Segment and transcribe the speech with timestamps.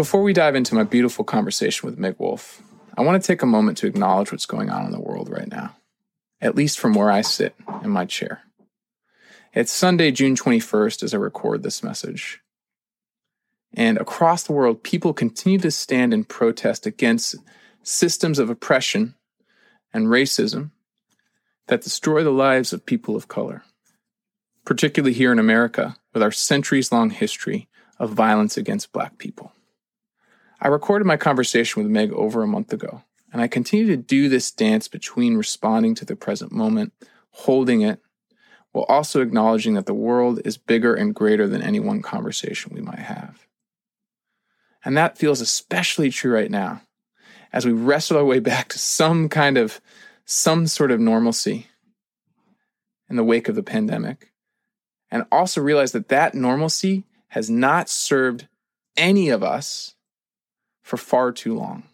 [0.00, 2.62] Before we dive into my beautiful conversation with Meg Wolf,
[2.96, 5.46] I want to take a moment to acknowledge what's going on in the world right
[5.46, 5.76] now,
[6.40, 8.40] at least from where I sit in my chair.
[9.52, 12.40] It's Sunday, June 21st, as I record this message.
[13.74, 17.36] And across the world, people continue to stand in protest against
[17.82, 19.16] systems of oppression
[19.92, 20.70] and racism
[21.66, 23.64] that destroy the lives of people of color,
[24.64, 29.52] particularly here in America, with our centuries long history of violence against Black people.
[30.60, 34.28] I recorded my conversation with Meg over a month ago, and I continue to do
[34.28, 36.92] this dance between responding to the present moment,
[37.30, 38.00] holding it,
[38.72, 42.82] while also acknowledging that the world is bigger and greater than any one conversation we
[42.82, 43.46] might have.
[44.84, 46.82] And that feels especially true right now
[47.52, 49.80] as we wrestle our way back to some kind of,
[50.24, 51.68] some sort of normalcy
[53.08, 54.32] in the wake of the pandemic.
[55.10, 58.46] And also realize that that normalcy has not served
[58.96, 59.96] any of us
[60.90, 61.84] for far too long.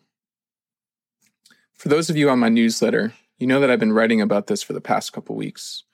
[1.75, 4.63] For those of you on my newsletter, you know that I've been writing about this
[4.63, 5.85] for the past couple weeks,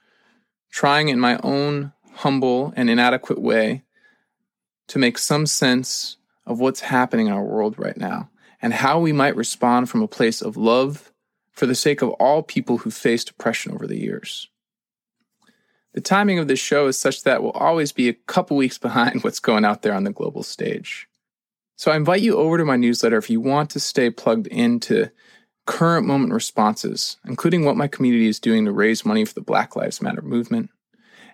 [0.71, 3.83] trying in my own humble and inadequate way
[4.87, 8.31] to make some sense of what's happening in our world right now
[8.61, 11.11] and how we might respond from a place of love
[11.51, 14.49] for the sake of all people who faced oppression over the years.
[15.95, 19.25] The timing of this show is such that we'll always be a couple weeks behind
[19.25, 21.09] what's going out there on the global stage.
[21.83, 25.11] So I invite you over to my newsletter if you want to stay plugged into
[25.67, 29.75] current moment responses, including what my community is doing to raise money for the Black
[29.75, 30.71] Lives Matter movement,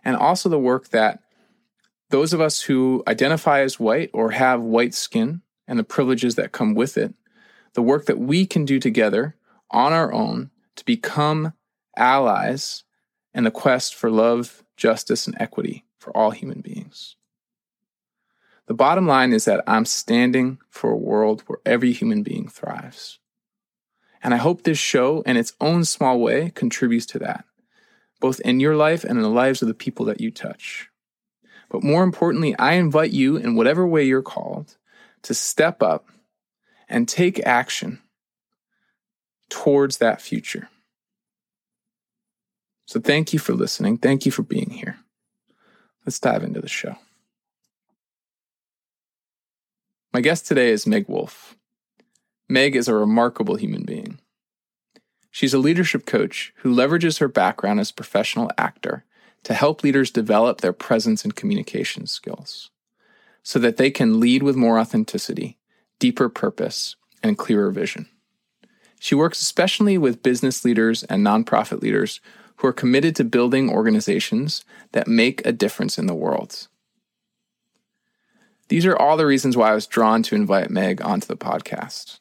[0.06, 1.20] and also the work that
[2.08, 6.50] those of us who identify as white or have white skin and the privileges that
[6.50, 7.12] come with it,
[7.74, 9.36] the work that we can do together
[9.70, 11.52] on our own to become
[11.94, 12.84] allies
[13.34, 17.16] in the quest for love, justice, and equity for all human beings.
[18.68, 23.18] The bottom line is that I'm standing for a world where every human being thrives.
[24.22, 27.46] And I hope this show, in its own small way, contributes to that,
[28.20, 30.90] both in your life and in the lives of the people that you touch.
[31.70, 34.76] But more importantly, I invite you, in whatever way you're called,
[35.22, 36.06] to step up
[36.90, 38.02] and take action
[39.48, 40.68] towards that future.
[42.84, 43.96] So thank you for listening.
[43.96, 44.98] Thank you for being here.
[46.04, 46.96] Let's dive into the show.
[50.10, 51.54] My guest today is Meg Wolf.
[52.48, 54.18] Meg is a remarkable human being.
[55.30, 59.04] She's a leadership coach who leverages her background as a professional actor
[59.44, 62.70] to help leaders develop their presence and communication skills
[63.42, 65.58] so that they can lead with more authenticity,
[65.98, 68.08] deeper purpose, and clearer vision.
[68.98, 72.22] She works especially with business leaders and nonprofit leaders
[72.56, 76.68] who are committed to building organizations that make a difference in the world.
[78.68, 82.20] These are all the reasons why I was drawn to invite Meg onto the podcast.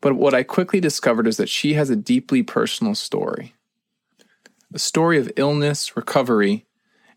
[0.00, 3.54] But what I quickly discovered is that she has a deeply personal story
[4.72, 6.66] a story of illness, recovery,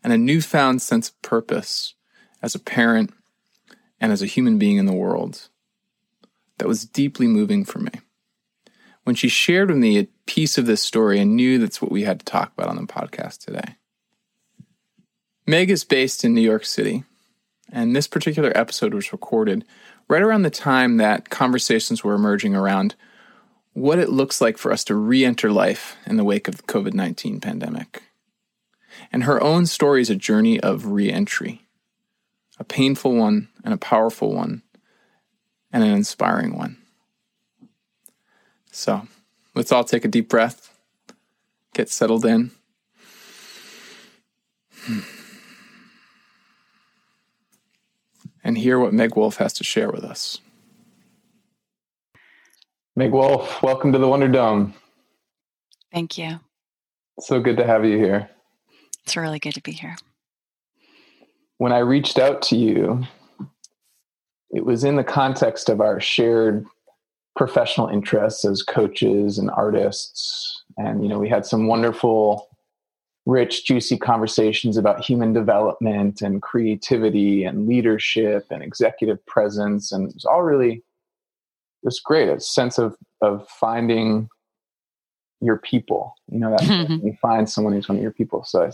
[0.02, 1.94] and a newfound sense of purpose
[2.40, 3.12] as a parent
[4.00, 5.48] and as a human being in the world
[6.58, 7.92] that was deeply moving for me.
[9.04, 12.04] When she shared with me a piece of this story, I knew that's what we
[12.04, 13.76] had to talk about on the podcast today.
[15.46, 17.04] Meg is based in New York City,
[17.72, 19.64] and this particular episode was recorded
[20.08, 22.94] right around the time that conversations were emerging around
[23.72, 26.62] what it looks like for us to re enter life in the wake of the
[26.64, 28.02] COVID 19 pandemic.
[29.10, 31.66] And her own story is a journey of re entry,
[32.58, 34.62] a painful one, and a powerful one,
[35.72, 36.76] and an inspiring one.
[38.70, 39.08] So
[39.54, 40.76] let's all take a deep breath,
[41.72, 42.50] get settled in.
[44.82, 45.21] Hmm.
[48.44, 50.38] And hear what Meg Wolf has to share with us.
[52.96, 54.74] Meg Wolf, welcome to the Wonder Dome.
[55.92, 56.40] Thank you.
[57.20, 58.28] So good to have you here.
[59.04, 59.96] It's really good to be here.
[61.58, 63.04] When I reached out to you,
[64.50, 66.66] it was in the context of our shared
[67.36, 70.62] professional interests as coaches and artists.
[70.76, 72.48] And, you know, we had some wonderful,
[73.26, 79.92] rich, juicy conversations about human development and creativity and leadership and executive presence.
[79.92, 80.82] And it was all really, it
[81.84, 82.28] was great.
[82.28, 84.28] A sense of, of finding
[85.40, 87.06] your people, you know, that mm-hmm.
[87.06, 88.44] you find someone who's one of your people.
[88.44, 88.70] So I,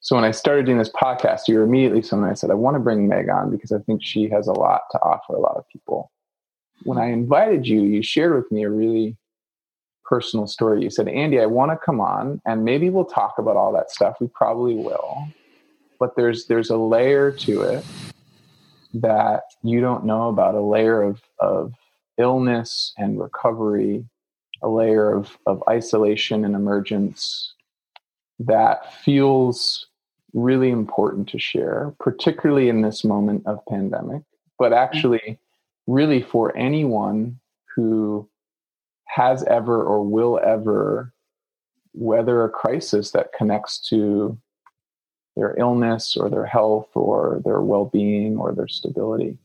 [0.00, 2.74] so when I started doing this podcast, you were immediately someone I said, I want
[2.74, 5.56] to bring Meg on because I think she has a lot to offer a lot
[5.56, 6.10] of people
[6.84, 7.08] when mm-hmm.
[7.08, 9.16] I invited you, you shared with me a really
[10.04, 10.82] personal story.
[10.82, 13.90] You said, Andy, I want to come on and maybe we'll talk about all that
[13.90, 14.16] stuff.
[14.20, 15.28] We probably will.
[15.98, 17.84] But there's there's a layer to it
[18.94, 21.72] that you don't know about, a layer of, of
[22.18, 24.04] illness and recovery,
[24.62, 27.54] a layer of, of isolation and emergence
[28.38, 29.86] that feels
[30.34, 34.22] really important to share, particularly in this moment of pandemic,
[34.58, 34.82] but mm-hmm.
[34.82, 35.38] actually
[35.86, 37.38] really for anyone
[37.74, 38.28] who
[39.14, 41.12] has ever or will ever
[41.94, 44.38] weather a crisis that connects to
[45.36, 49.38] their illness or their health or their well-being or their stability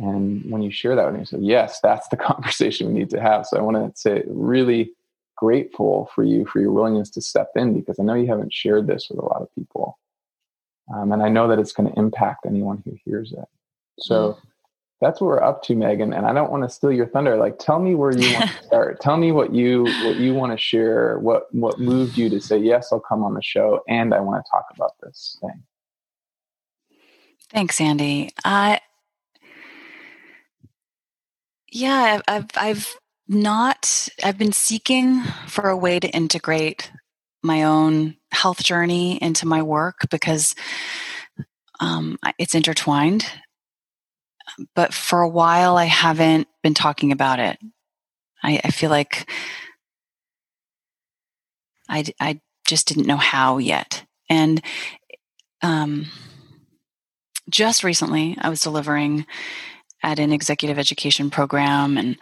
[0.00, 3.10] and when you share that with me, you say, yes, that's the conversation we need
[3.10, 3.46] to have.
[3.46, 4.92] So I want to say really
[5.36, 8.86] grateful for you for your willingness to step in because I know you haven't shared
[8.86, 9.98] this with a lot of people.
[10.94, 13.44] Um, and I know that it's going to impact anyone who hears it.
[13.98, 14.42] So mm
[15.00, 16.12] that's what we're up to, Megan.
[16.12, 17.36] And I don't want to steal your thunder.
[17.36, 19.00] Like, tell me where you want to start.
[19.00, 21.18] tell me what you what you want to share.
[21.18, 24.44] What what moved you to say yes, I'll come on the show, and I want
[24.44, 25.62] to talk about this thing.
[27.50, 28.30] Thanks, Andy.
[28.44, 28.80] I
[31.72, 32.96] yeah, I've I've
[33.26, 36.92] not I've been seeking for a way to integrate
[37.42, 40.54] my own health journey into my work because
[41.80, 43.24] um, it's intertwined
[44.74, 47.58] but for a while I haven't been talking about it.
[48.42, 49.30] I, I feel like
[51.88, 54.04] I, I just didn't know how yet.
[54.28, 54.62] And
[55.62, 56.06] um,
[57.50, 59.26] just recently, I was delivering
[60.02, 62.16] at an executive education program, and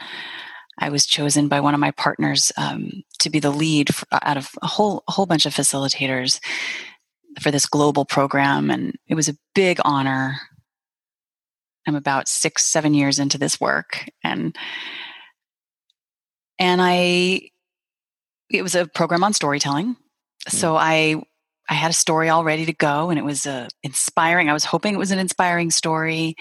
[0.79, 4.37] I was chosen by one of my partners um, to be the lead for, out
[4.37, 6.41] of a whole a whole bunch of facilitators
[7.41, 10.41] for this global program, and it was a big honor
[11.89, 14.09] I'm about six, seven years into this work.
[14.23, 14.55] And
[16.59, 17.49] and I
[18.51, 19.97] it was a program on storytelling.
[20.49, 20.79] So mm.
[20.79, 21.23] I
[21.71, 24.49] I had a story all ready to go and it was uh, inspiring.
[24.49, 26.37] I was hoping it was an inspiring story.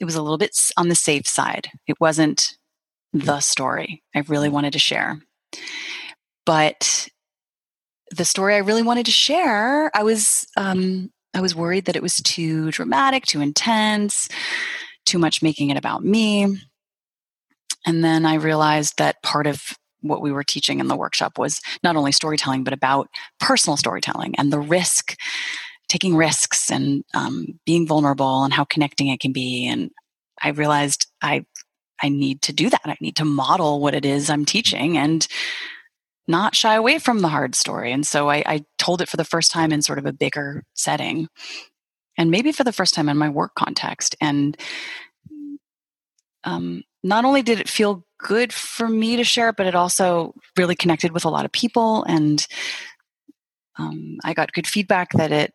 [0.00, 1.68] It was a little bit on the safe side.
[1.86, 2.56] It wasn't
[3.12, 5.20] the story I really wanted to share.
[6.44, 7.08] But
[8.10, 12.02] the story I really wanted to share, I was um, I was worried that it
[12.02, 14.28] was too dramatic, too intense,
[15.04, 16.58] too much making it about me.
[17.86, 19.60] And then I realized that part of
[20.00, 23.08] what we were teaching in the workshop was not only storytelling, but about
[23.40, 25.16] personal storytelling and the risk,
[25.88, 29.66] taking risks and um, being vulnerable and how connecting it can be.
[29.66, 29.90] And
[30.42, 31.44] I realized I
[32.02, 32.82] I need to do that.
[32.84, 35.26] I need to model what it is I'm teaching and
[36.26, 37.92] not shy away from the hard story.
[37.92, 40.64] And so I, I told it for the first time in sort of a bigger
[40.74, 41.28] setting
[42.16, 44.16] and maybe for the first time in my work context.
[44.20, 44.56] And
[46.44, 50.34] um, not only did it feel good for me to share it, but it also
[50.56, 52.04] really connected with a lot of people.
[52.04, 52.46] And
[53.78, 55.52] um, I got good feedback that it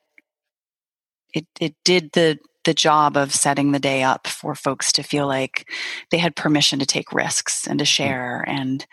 [1.33, 5.25] it it did the the job of setting the day up for folks to feel
[5.27, 5.69] like
[6.11, 7.87] they had permission to take risks and to mm.
[7.87, 8.85] share and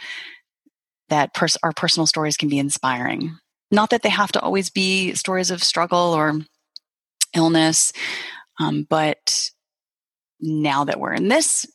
[1.08, 3.36] that pers- our personal stories can be inspiring.
[3.70, 6.40] Not that they have to always be stories of struggle or
[7.34, 7.92] illness,
[8.58, 9.50] um, but
[10.40, 11.66] now that we're in this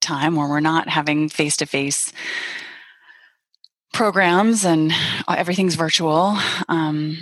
[0.00, 2.12] time where we're not having face to face
[3.92, 4.92] programs and
[5.28, 6.36] everything's virtual,
[6.68, 7.18] um,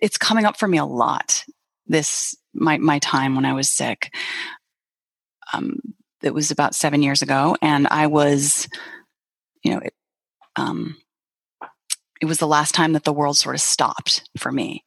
[0.00, 1.44] it's coming up for me a lot.
[1.86, 4.12] This my my time when I was sick.
[5.52, 5.80] Um,
[6.22, 8.66] it was about seven years ago, and I was,
[9.62, 9.92] you know, it,
[10.56, 10.96] um,
[12.20, 14.84] it was the last time that the world sort of stopped for me.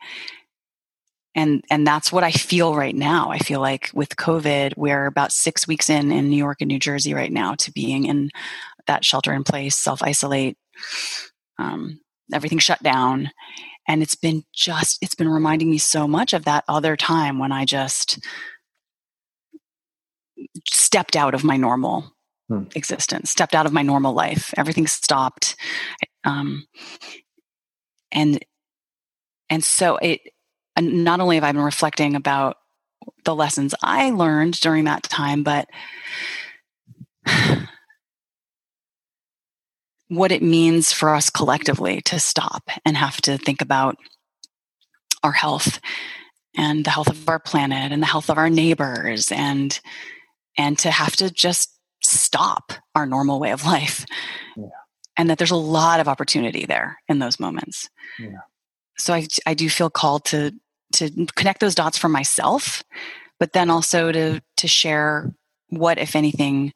[1.35, 3.29] And and that's what i feel right now.
[3.29, 6.79] I feel like with covid we're about six weeks in in new york and new
[6.79, 8.31] jersey right now to being in
[8.87, 10.57] that shelter in place self isolate
[11.59, 11.99] um,
[12.33, 13.31] everything shut down.
[13.87, 17.51] And it's been just it's been reminding me so much of that other time when
[17.53, 18.19] i just
[20.69, 22.11] stepped out of my normal
[22.49, 22.63] hmm.
[22.75, 25.55] existence stepped out of my normal life everything stopped
[26.23, 26.65] um,
[28.11, 28.43] and
[29.49, 30.21] and so it
[30.79, 32.57] not only have i been reflecting about
[33.23, 35.67] the lessons i learned during that time but
[40.09, 43.97] what it means for us collectively to stop and have to think about
[45.23, 45.79] our health
[46.55, 49.79] and the health of our planet and the health of our neighbors and
[50.57, 51.76] and to have to just
[52.07, 54.05] stop our normal way of life
[54.55, 54.65] yeah.
[55.17, 58.39] and that there's a lot of opportunity there in those moments yeah.
[58.97, 60.53] so I, I do feel called to
[60.93, 62.83] to connect those dots for myself
[63.39, 65.31] but then also to to share
[65.69, 66.73] what if anything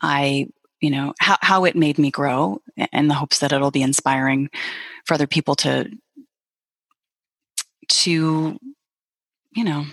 [0.00, 0.46] i
[0.80, 2.60] you know how, how it made me grow
[2.92, 4.48] in the hopes that it'll be inspiring
[5.04, 5.90] for other people to
[7.88, 8.58] to
[9.54, 9.84] you know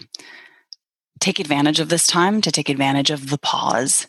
[1.26, 4.06] take advantage of this time to take advantage of the pause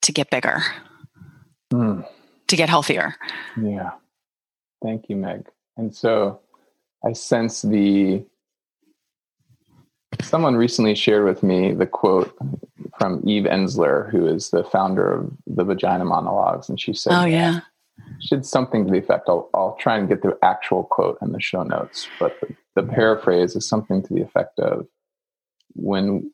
[0.00, 0.62] to get bigger
[1.70, 2.02] mm.
[2.46, 3.14] to get healthier
[3.60, 3.90] yeah
[4.82, 5.46] thank you meg
[5.76, 6.40] and so
[7.04, 8.24] i sense the
[10.22, 12.34] someone recently shared with me the quote
[12.98, 17.24] from Eve Ensler, who is the founder of the Vagina Monologues, and she said, "Oh
[17.24, 17.60] yeah."
[18.18, 19.28] She did something to the effect.
[19.28, 22.82] I'll, I'll try and get the actual quote in the show notes, but the, the
[22.82, 24.86] paraphrase is something to the effect of,
[25.74, 26.32] "When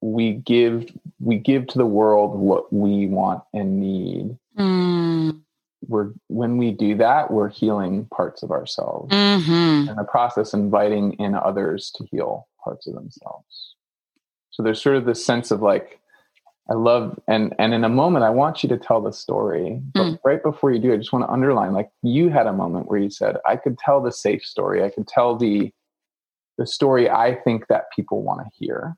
[0.00, 0.90] we give
[1.20, 5.40] we give to the world what we want and need, mm.
[5.86, 9.88] we're when we do that, we're healing parts of ourselves, mm-hmm.
[9.88, 13.76] in the process, inviting in others to heal parts of themselves."
[14.50, 15.98] So there's sort of this sense of like,
[16.70, 19.80] I love and and in a moment I want you to tell the story.
[19.94, 20.18] But mm.
[20.24, 23.00] right before you do, I just want to underline like you had a moment where
[23.00, 24.84] you said, I could tell the safe story.
[24.84, 25.72] I could tell the
[26.58, 28.96] the story I think that people want to hear.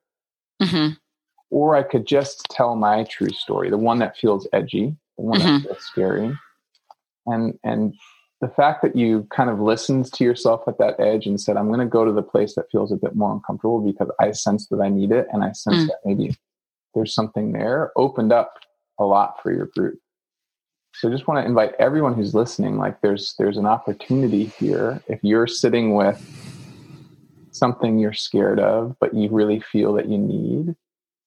[0.62, 0.94] Mm-hmm.
[1.50, 5.40] Or I could just tell my true story, the one that feels edgy, the one
[5.40, 5.62] mm-hmm.
[5.62, 6.38] that feels scary.
[7.26, 7.94] And and
[8.40, 11.68] the fact that you kind of listened to yourself at that edge and said, I'm
[11.68, 14.66] going to go to the place that feels a bit more uncomfortable because I sense
[14.68, 15.86] that I need it and I sense mm.
[15.86, 16.36] that maybe
[16.94, 18.54] there's something there, opened up
[18.98, 19.98] a lot for your group.
[20.94, 25.02] So I just want to invite everyone who's listening, like there's there's an opportunity here.
[25.08, 26.22] If you're sitting with
[27.50, 30.76] something you're scared of, but you really feel that you need,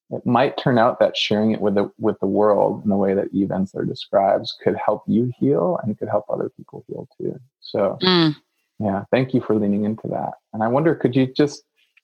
[0.10, 3.14] it might turn out that sharing it with the with the world in the way
[3.14, 7.38] that Eve Ensler describes could help you heal and could help other people heal too.
[7.60, 8.36] So mm.
[8.80, 10.34] yeah, thank you for leaning into that.
[10.54, 11.64] And I wonder, could you just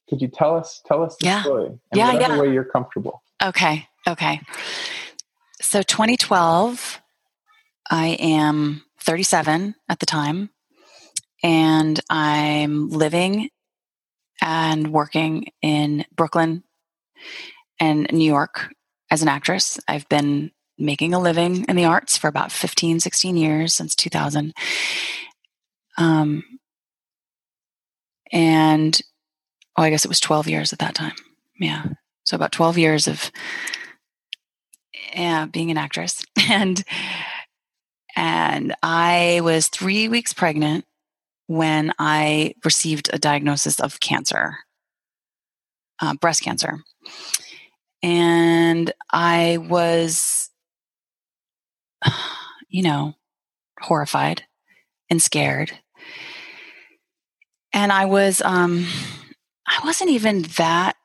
[0.10, 1.44] could you tell us tell us the yeah.
[1.44, 2.42] story in yeah, whatever yeah.
[2.42, 3.24] way you're comfortable?
[3.44, 3.88] Okay.
[4.08, 4.40] Okay.
[5.62, 7.02] So 2012,
[7.90, 10.50] I am 37 at the time,
[11.44, 13.50] and I'm living
[14.42, 16.64] and working in Brooklyn
[17.80, 18.74] and New York
[19.12, 19.80] as an actress.
[19.88, 24.54] I've been making a living in the arts for about 15, 16 years since 2000.
[25.98, 26.44] Um,
[28.32, 29.00] and,
[29.78, 31.16] oh, I guess it was 12 years at that time.
[31.60, 31.84] Yeah.
[32.34, 33.32] So about 12 years of
[35.52, 36.26] being an actress.
[36.50, 36.84] And,
[38.16, 40.86] and I was three weeks pregnant
[41.46, 44.58] when I received a diagnosis of cancer,
[46.02, 46.80] uh, breast cancer
[48.02, 50.50] and I was,
[52.68, 53.14] you know,
[53.80, 54.42] horrified
[55.12, 55.72] and scared.
[57.74, 58.88] And I was, um,
[59.68, 60.96] I wasn't even that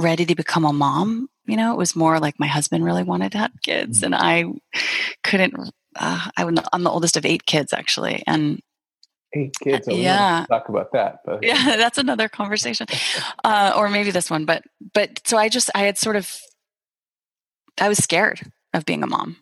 [0.00, 1.28] ready to become a mom.
[1.46, 4.06] You know, it was more like my husband really wanted to have kids, mm.
[4.06, 4.44] and I
[5.24, 5.54] couldn't.
[5.96, 8.60] Uh, I, I'm the oldest of eight kids, actually, and
[9.34, 9.88] eight kids.
[9.88, 11.20] I yeah, talk about that.
[11.24, 11.42] But.
[11.42, 12.86] Yeah, that's another conversation,
[13.44, 14.44] uh, or maybe this one.
[14.44, 14.64] But
[14.94, 16.40] but so I just I had sort of
[17.80, 18.40] I was scared
[18.72, 19.36] of being a mom.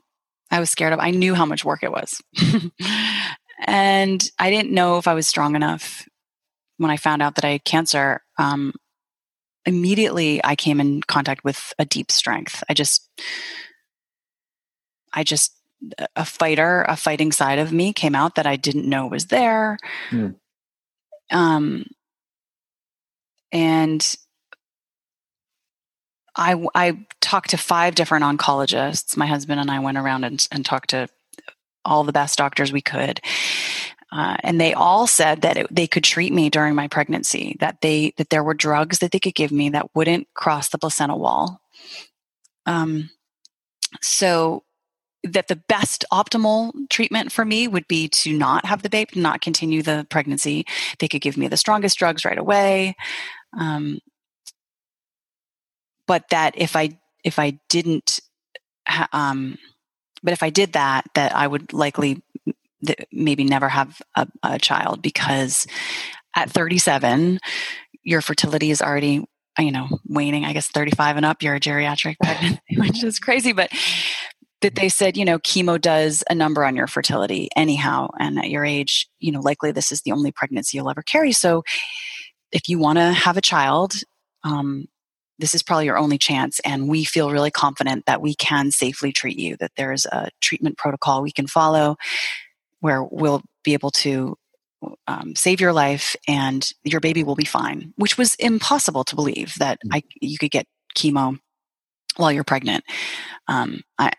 [0.51, 1.01] I was scared of.
[1.01, 2.23] I knew how much work it was,
[3.67, 6.09] and I didn't know if I was strong enough.
[6.79, 8.73] When I found out that I had cancer, um,
[9.69, 12.65] immediately I came in contact with a deep strength.
[12.71, 13.09] I just,
[15.13, 15.53] I just
[16.17, 19.79] a fighter, a fighting side of me came out that I didn't know was there.
[20.11, 20.37] Mm.
[21.31, 21.85] Um,
[23.53, 24.17] and
[26.35, 29.17] I, I talked to five different oncologists.
[29.17, 31.09] My husband and I went around and, and talked to
[31.85, 33.21] all the best doctors we could.
[34.11, 37.81] Uh, and they all said that it, they could treat me during my pregnancy, that
[37.83, 41.15] they that there were drugs that they could give me that wouldn't cross the placenta
[41.15, 41.61] wall.
[42.65, 43.11] Um,
[44.01, 44.65] so
[45.25, 49.41] that the best optimal treatment for me would be to not have the baby, not
[49.41, 50.65] continue the pregnancy.
[51.01, 52.97] They could give me the strongest drugs right away.
[53.59, 53.99] Um,
[56.07, 58.21] but that if I if I didn't,
[58.87, 59.59] ha- um,
[60.23, 62.23] but if I did that, that I would likely
[62.85, 65.67] th- maybe never have a, a child because
[66.37, 67.39] at 37,
[68.05, 69.25] your fertility is already
[69.59, 70.45] you know waning.
[70.45, 73.71] I guess 35 and up, you're a geriatric pregnancy, which is crazy, but
[74.61, 78.09] that they said, you know, chemo does a number on your fertility anyhow.
[78.19, 81.33] And at your age, you know, likely this is the only pregnancy you'll ever carry.
[81.33, 81.63] So
[82.51, 83.95] if you want to have a child,
[84.43, 84.87] um,
[85.39, 86.59] this is probably your only chance.
[86.65, 90.77] And we feel really confident that we can safely treat you, that there's a treatment
[90.77, 91.97] protocol we can follow
[92.81, 94.37] where we'll be able to
[95.07, 99.55] um, save your life and your baby will be fine, which was impossible to believe
[99.59, 99.91] that mm.
[99.93, 100.67] I, you could get
[100.97, 101.39] chemo
[102.17, 102.85] while you're pregnant.
[103.49, 104.13] Um, I,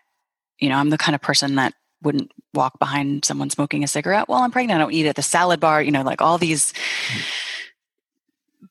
[0.58, 4.28] you know, I'm the kind of person that wouldn't walk behind someone smoking a cigarette
[4.28, 4.80] while I'm pregnant.
[4.80, 6.72] I don't eat at the salad bar, you know, like all these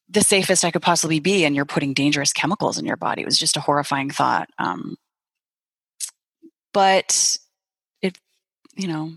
[0.09, 3.21] the safest I could possibly be, and you're putting dangerous chemicals in your body.
[3.21, 4.49] It was just a horrifying thought.
[4.57, 4.95] Um,
[6.73, 7.37] but
[8.01, 8.17] it,
[8.75, 9.11] you know,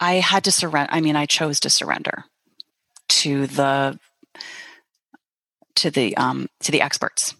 [0.00, 0.92] I had to surrender.
[0.92, 2.24] I mean, I chose to surrender
[3.08, 3.98] to the
[5.76, 7.34] to the um, to the experts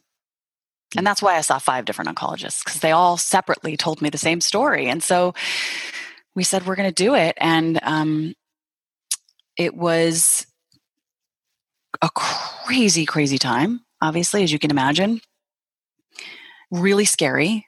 [0.96, 4.18] and that's why I saw five different oncologists because they all separately told me the
[4.18, 4.88] same story.
[4.88, 5.34] And so
[6.34, 7.36] we said, we're going to do it.
[7.38, 8.34] And um,
[9.56, 10.46] it was
[12.00, 15.20] a crazy, crazy time, obviously, as you can imagine.
[16.70, 17.66] Really scary.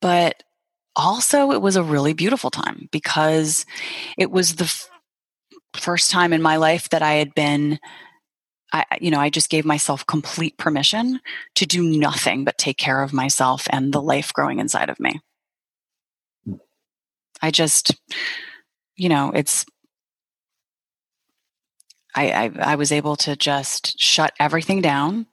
[0.00, 0.42] But
[0.98, 3.64] also, it was a really beautiful time because
[4.18, 4.90] it was the f-
[5.74, 7.78] first time in my life that I had been
[8.72, 11.20] I, you know, I just gave myself complete permission
[11.54, 15.20] to do nothing but take care of myself and the life growing inside of me.
[17.40, 17.94] I just,
[18.96, 19.64] you know, it's,
[22.14, 25.26] I, I, I was able to just shut everything down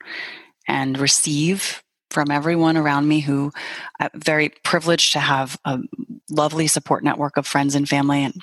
[0.67, 3.51] and receive from everyone around me who
[3.99, 5.79] I'm uh, very privileged to have a
[6.29, 8.33] lovely support network of friends and family and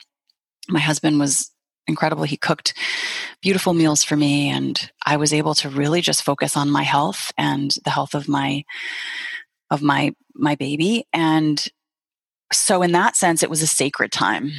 [0.68, 1.50] my husband was
[1.86, 2.24] incredible.
[2.24, 2.74] He cooked
[3.40, 7.32] beautiful meals for me, and I was able to really just focus on my health
[7.36, 8.64] and the health of my
[9.70, 11.06] of my my baby.
[11.12, 11.62] And
[12.52, 14.52] so, in that sense, it was a sacred time.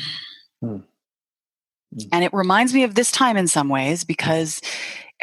[0.62, 0.78] Hmm.
[1.94, 2.08] Hmm.
[2.12, 4.62] And it reminds me of this time in some ways because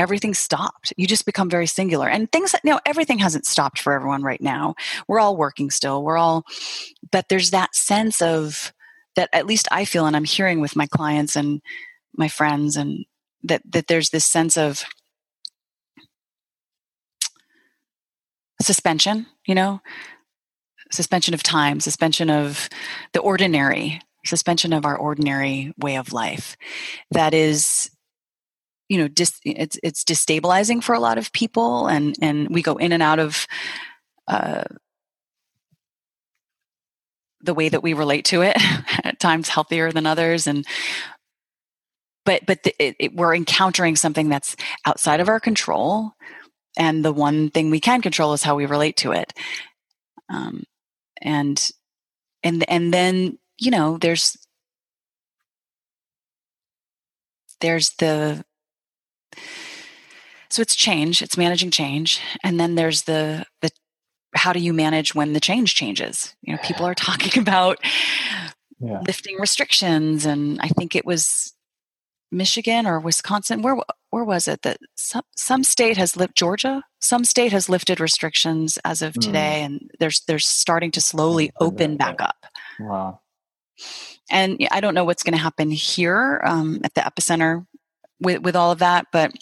[0.01, 0.93] everything stopped.
[0.97, 2.09] You just become very singular.
[2.09, 4.75] And things you know, everything hasn't stopped for everyone right now.
[5.07, 6.03] We're all working still.
[6.03, 6.45] We're all,
[7.13, 8.73] but there's that sense of,
[9.17, 11.61] that at least I feel and I'm hearing with my clients and
[12.17, 13.05] my friends and
[13.43, 14.85] that that there's this sense of
[18.61, 19.81] suspension you know
[20.91, 22.69] suspension of time suspension of
[23.13, 26.57] the ordinary suspension of our ordinary way of life
[27.11, 27.91] that is
[28.91, 32.77] you know dis, it's it's destabilizing for a lot of people and and we go
[32.77, 33.47] in and out of
[34.29, 34.65] uh,
[37.41, 38.57] the way that we relate to it
[39.05, 40.67] at times healthier than others and
[42.27, 46.13] but but the, it, it, we're encountering something that's outside of our control
[46.77, 49.33] and the one thing we can control is how we relate to it.
[50.29, 50.65] Um,
[51.21, 51.71] and
[52.43, 54.37] and and then you know there's
[57.61, 58.45] there's the
[60.51, 63.71] so it's change it's managing change and then there's the the
[64.35, 67.79] how do you manage when the change changes you know people are talking about
[68.81, 69.01] yeah.
[69.07, 71.55] lifting restrictions and i think it was
[72.33, 73.63] Michigan or Wisconsin.
[73.63, 73.77] Where
[74.11, 76.85] where was it that some some state has lifted Georgia?
[77.01, 79.67] Some state has lifted restrictions as of today, mm.
[79.67, 82.47] and there's they're starting to slowly open back up.
[82.79, 83.21] Wow.
[84.31, 87.67] And I don't know what's going to happen here um, at the epicenter
[88.21, 89.33] with with all of that, but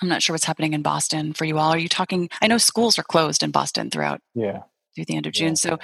[0.00, 1.70] I'm not sure what's happening in Boston for you all.
[1.70, 2.28] Are you talking?
[2.40, 4.20] I know schools are closed in Boston throughout.
[4.34, 4.62] Yeah.
[4.94, 5.54] Through the end of June, yeah.
[5.54, 5.78] so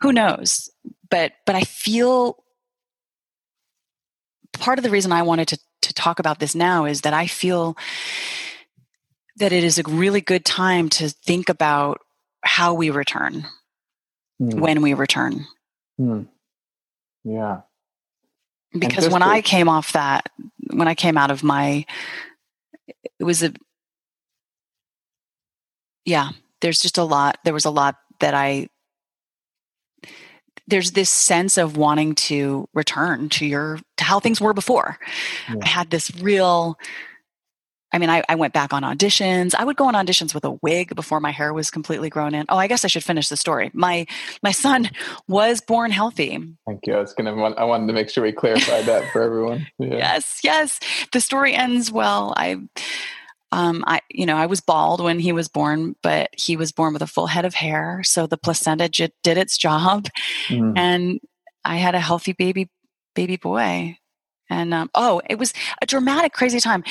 [0.00, 0.70] who knows?
[1.10, 2.42] But but I feel
[4.54, 7.26] part of the reason I wanted to, to talk about this now is that I
[7.26, 7.76] feel
[9.36, 12.00] that it is a really good time to think about
[12.42, 13.46] how we return
[14.40, 14.54] mm.
[14.54, 15.46] when we return.
[16.00, 16.28] Mm.
[17.24, 17.62] Yeah.
[18.76, 20.28] Because when I came off that,
[20.72, 21.86] when I came out of my,
[22.86, 23.52] it was a,
[26.04, 28.68] yeah, there's just a lot, there was a lot that I
[30.66, 34.98] there's this sense of wanting to return to your to how things were before.
[35.48, 35.56] Yeah.
[35.62, 36.78] I had this real
[37.94, 39.54] I mean, I, I, went back on auditions.
[39.54, 42.44] I would go on auditions with a wig before my hair was completely grown in.
[42.48, 43.70] Oh, I guess I should finish the story.
[43.72, 44.04] My
[44.42, 44.90] my son
[45.28, 46.36] was born healthy.
[46.66, 46.94] Thank you.
[46.94, 47.30] I was gonna.
[47.40, 49.68] I wanted to make sure we clarified that for everyone.
[49.78, 49.96] Yeah.
[49.96, 50.80] Yes, yes.
[51.12, 52.32] The story ends well.
[52.36, 52.56] I,
[53.52, 56.92] um, I you know I was bald when he was born, but he was born
[56.92, 60.06] with a full head of hair, so the placenta j- did its job,
[60.48, 60.72] mm.
[60.76, 61.20] and
[61.64, 62.70] I had a healthy baby
[63.14, 63.98] baby boy.
[64.50, 66.84] And um, oh, it was a dramatic, crazy time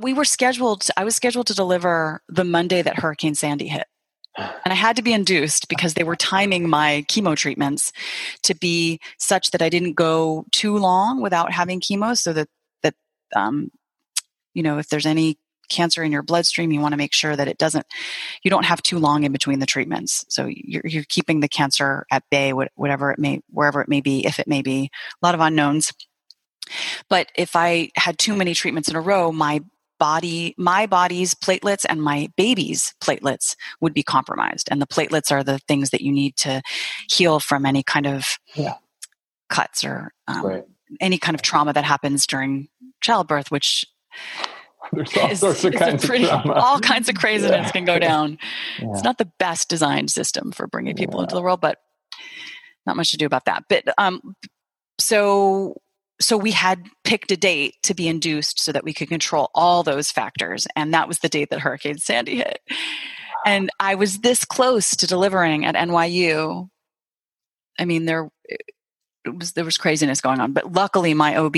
[0.00, 3.86] we were scheduled i was scheduled to deliver the monday that hurricane sandy hit.
[4.36, 7.92] And i had to be induced because they were timing my chemo treatments
[8.42, 12.48] to be such that i didn't go too long without having chemo so that
[12.82, 12.94] that
[13.34, 13.70] um,
[14.54, 17.48] you know if there's any cancer in your bloodstream you want to make sure that
[17.48, 17.86] it doesn't
[18.42, 20.24] you don't have too long in between the treatments.
[20.28, 24.24] So you're, you're keeping the cancer at bay whatever it may wherever it may be
[24.26, 24.90] if it may be
[25.22, 25.92] a lot of unknowns.
[27.08, 29.60] But if I had too many treatments in a row, my
[30.02, 34.66] body, my body's platelets and my baby's platelets would be compromised.
[34.68, 36.60] And the platelets are the things that you need to
[37.08, 38.74] heal from any kind of yeah.
[39.48, 40.64] cuts or um, right.
[41.00, 42.66] any kind of trauma that happens during
[43.00, 43.86] childbirth, which
[44.92, 46.54] there's all is, sorts of kinds pretty, of trauma.
[46.54, 47.70] All kinds of craziness yeah.
[47.70, 48.38] can go down.
[48.80, 48.88] Yeah.
[48.90, 51.78] It's not the best designed system for bringing people into the world, but
[52.86, 53.66] not much to do about that.
[53.68, 54.34] But um,
[54.98, 55.80] so
[56.22, 59.82] so we had picked a date to be induced so that we could control all
[59.82, 62.60] those factors and that was the date that hurricane sandy hit.
[63.44, 66.68] And i was this close to delivering at nyu
[67.78, 68.28] i mean there
[69.24, 71.56] it was there was craziness going on but luckily my ob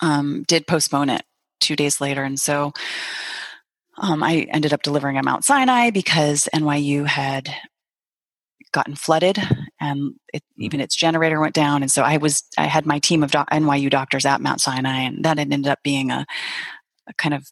[0.00, 1.22] um, did postpone it
[1.60, 2.22] two days later.
[2.22, 2.72] And so
[3.96, 7.48] um, i ended up delivering at mount sinai because nyu had
[8.72, 9.38] gotten flooded
[9.84, 13.22] and it, even its generator went down and so i was i had my team
[13.22, 16.26] of doc, nyu doctors at mount sinai and that ended up being a,
[17.08, 17.46] a kind of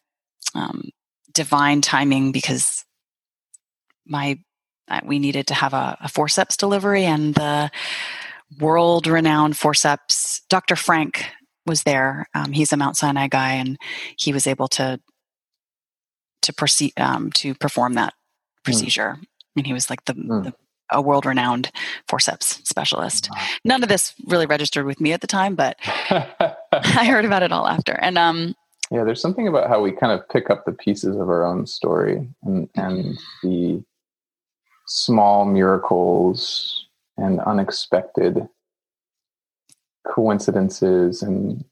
[0.55, 0.89] um,
[1.33, 2.85] divine timing because
[4.05, 4.37] my
[4.89, 7.71] uh, we needed to have a, a forceps delivery and the
[8.59, 11.25] world renowned forceps dr frank
[11.65, 13.77] was there um, he's a mount sinai guy and
[14.17, 14.99] he was able to
[16.41, 18.63] to proceed um, to perform that hmm.
[18.63, 19.25] procedure mm.
[19.55, 20.43] and he was like the, mm.
[20.43, 20.53] the
[20.93, 21.71] a world renowned
[22.07, 23.29] forceps specialist.
[23.65, 25.77] None of this really registered with me at the time, but
[26.71, 27.93] I heard about it all after.
[27.93, 28.55] And um,
[28.91, 31.65] yeah, there's something about how we kind of pick up the pieces of our own
[31.65, 33.83] story and, and the
[34.85, 38.47] small miracles and unexpected
[40.07, 41.63] coincidences and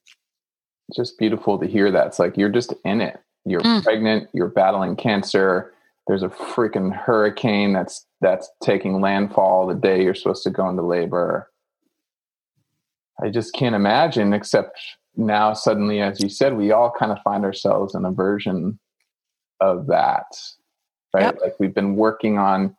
[0.95, 2.07] just beautiful to hear that.
[2.07, 3.19] It's like you're just in it.
[3.45, 3.83] You're mm.
[3.83, 5.73] pregnant, you're battling cancer,
[6.07, 10.81] there's a freaking hurricane that's that's taking landfall the day you're supposed to go into
[10.81, 11.49] labor.
[13.23, 14.79] I just can't imagine, except
[15.15, 18.79] now suddenly, as you said, we all kind of find ourselves in a version
[19.59, 20.25] of that.
[21.13, 21.23] Right?
[21.23, 21.39] Yep.
[21.41, 22.75] Like we've been working on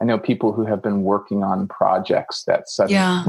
[0.00, 3.24] I know people who have been working on projects that suddenly yeah.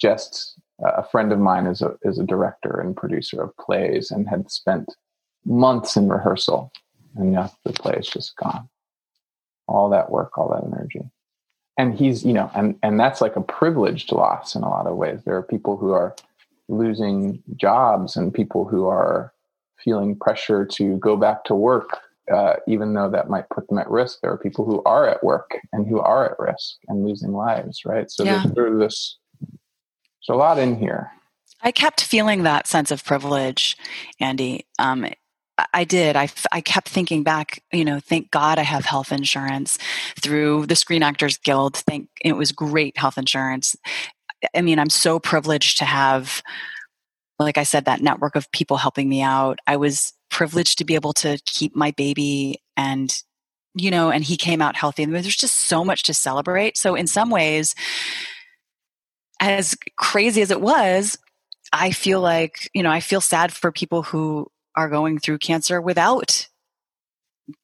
[0.00, 4.10] just uh, a friend of mine is a is a director and producer of plays
[4.10, 4.94] and had spent
[5.44, 6.72] months in rehearsal
[7.16, 8.68] and yeah, the play is just gone.
[9.66, 11.02] All that work, all that energy.
[11.78, 14.96] And he's, you know, and and that's like a privileged loss in a lot of
[14.96, 15.20] ways.
[15.24, 16.14] There are people who are
[16.68, 19.32] losing jobs and people who are
[19.84, 21.98] feeling pressure to go back to work,
[22.32, 24.20] uh, even though that might put them at risk.
[24.20, 27.84] There are people who are at work and who are at risk and losing lives,
[27.84, 28.10] right?
[28.10, 28.42] So yeah.
[28.42, 31.10] there's sort this, there's a lot in here.
[31.62, 33.76] I kept feeling that sense of privilege,
[34.18, 34.66] Andy.
[34.78, 35.06] Um,
[35.72, 36.16] I did.
[36.16, 39.78] I, I kept thinking back, you know, thank God I have health insurance
[40.20, 41.76] through the Screen Actors Guild.
[41.76, 43.74] Thank it was great health insurance.
[44.54, 46.42] I mean, I'm so privileged to have,
[47.38, 49.58] like I said, that network of people helping me out.
[49.66, 53.14] I was privileged to be able to keep my baby and,
[53.74, 55.04] you know, and he came out healthy.
[55.04, 56.76] And there's just so much to celebrate.
[56.76, 57.74] So, in some ways,
[59.40, 61.16] as crazy as it was,
[61.72, 65.80] I feel like, you know, I feel sad for people who are going through cancer
[65.80, 66.48] without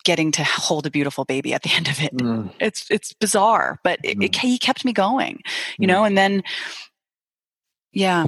[0.04, 2.14] getting to hold a beautiful baby at the end of it.
[2.16, 2.52] Mm.
[2.60, 4.24] It's it's bizarre, but it, mm.
[4.24, 5.40] it, he kept me going,
[5.78, 5.90] you mm.
[5.90, 6.04] know.
[6.04, 6.42] And then,
[7.92, 8.26] yeah,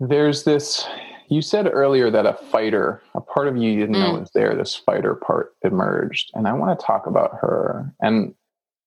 [0.00, 0.86] there's this.
[1.28, 4.20] You said earlier that a fighter, a part of you you didn't know mm.
[4.20, 4.54] was there.
[4.54, 8.34] This fighter part emerged, and I want to talk about her and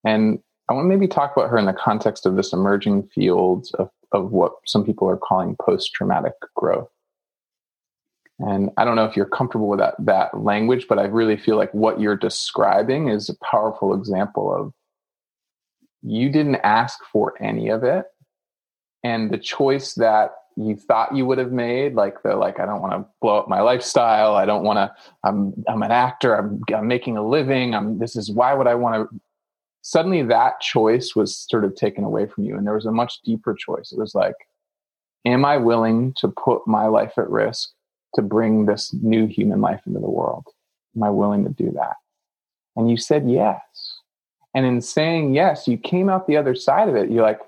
[0.03, 3.67] and I want to maybe talk about her in the context of this emerging field
[3.75, 6.89] of of what some people are calling post traumatic growth.
[8.39, 11.57] And I don't know if you're comfortable with that that language, but I really feel
[11.57, 14.73] like what you're describing is a powerful example of
[16.03, 18.05] you didn't ask for any of it.
[19.03, 22.81] And the choice that you thought you would have made like the like i don't
[22.81, 24.35] want to blow up my lifestyle.
[24.35, 26.35] I don't want to i'm i'm an actor.
[26.35, 27.73] I'm i'm making a living.
[27.73, 29.19] I'm this is why would i want to
[29.81, 33.21] suddenly that choice was sort of taken away from you and there was a much
[33.23, 33.91] deeper choice.
[33.91, 34.35] It was like
[35.25, 37.71] am i willing to put my life at risk
[38.15, 40.45] to bring this new human life into the world?
[40.95, 41.95] Am i willing to do that?
[42.75, 43.61] And you said yes.
[44.53, 47.11] And in saying yes you came out the other side of it.
[47.11, 47.39] You're like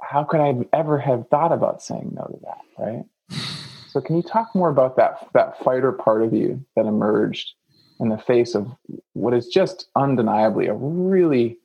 [0.00, 3.04] how could I ever have thought about saying no to that, right?
[3.88, 7.54] So can you talk more about that that fighter part of you that emerged
[8.00, 8.68] in the face of
[9.12, 11.58] what is just undeniably a really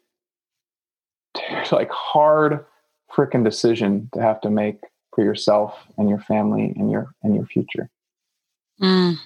[1.72, 2.66] like hard
[3.12, 4.80] freaking decision to have to make
[5.20, 7.90] for yourself and your family and your and your future.
[8.82, 9.18] Mm.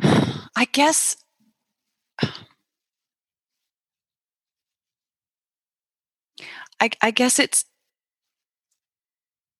[0.56, 1.16] I guess
[6.80, 7.64] I, I guess it's,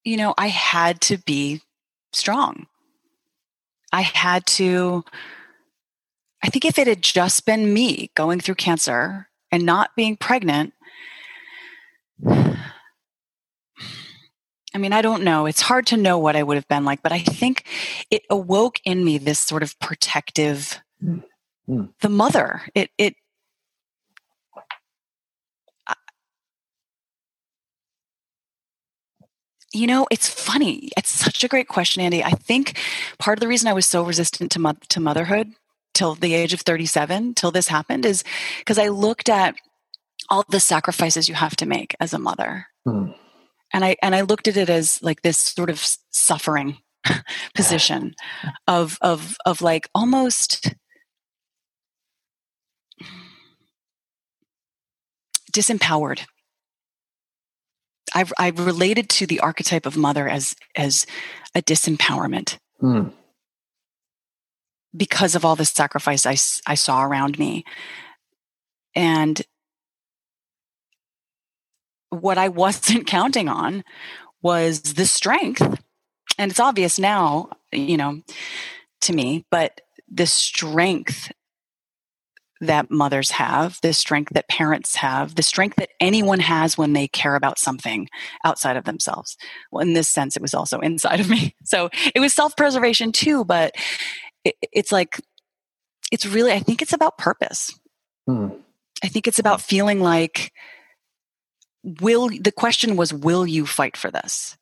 [0.04, 1.62] you know, I had to be
[2.12, 2.66] strong.
[3.92, 5.04] I had to,
[6.42, 10.73] I think if it had just been me going through cancer and not being pregnant,
[14.74, 15.46] I mean, I don't know.
[15.46, 17.64] It's hard to know what I would have been like, but I think
[18.10, 21.22] it awoke in me this sort of protective, mm.
[22.00, 22.62] the mother.
[22.74, 23.14] It, it,
[29.72, 30.90] you know, it's funny.
[30.96, 32.24] It's such a great question, Andy.
[32.24, 32.78] I think
[33.18, 35.52] part of the reason I was so resistant to, mo- to motherhood
[35.92, 38.24] till the age of 37, till this happened, is
[38.58, 39.54] because I looked at
[40.30, 42.66] all the sacrifices you have to make as a mother.
[42.86, 43.14] Mm.
[43.72, 46.78] And I and I looked at it as like this sort of suffering
[47.54, 48.14] position
[48.66, 50.74] of of of like almost
[55.52, 56.26] disempowered
[58.14, 61.06] I've, I've related to the archetype of mother as as
[61.54, 63.12] a disempowerment mm.
[64.96, 66.36] because of all the sacrifice I,
[66.70, 67.64] I saw around me
[68.94, 69.42] and
[72.14, 73.84] what i wasn't counting on
[74.42, 75.62] was the strength
[76.38, 78.20] and it's obvious now you know
[79.00, 81.32] to me but the strength
[82.66, 87.08] that mothers have, the strength that parents have, the strength that anyone has when they
[87.08, 88.08] care about something
[88.44, 89.36] outside of themselves.
[89.70, 91.54] Well, in this sense, it was also inside of me.
[91.66, 93.74] So it was self preservation too, but
[94.44, 95.20] it, it's like,
[96.12, 97.76] it's really, I think it's about purpose.
[98.26, 98.48] Hmm.
[99.02, 100.52] I think it's about feeling like,
[101.84, 104.56] will, the question was, will you fight for this?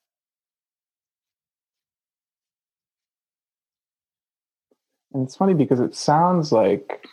[5.14, 7.04] And it's funny because it sounds like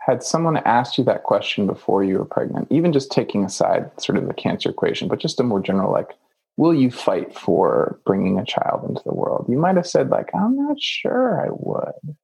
[0.00, 4.18] had someone asked you that question before you were pregnant, even just taking aside sort
[4.18, 6.10] of the cancer equation, but just a more general, like,
[6.56, 9.46] will you fight for bringing a child into the world?
[9.48, 12.16] You might have said, like, I'm not sure I would.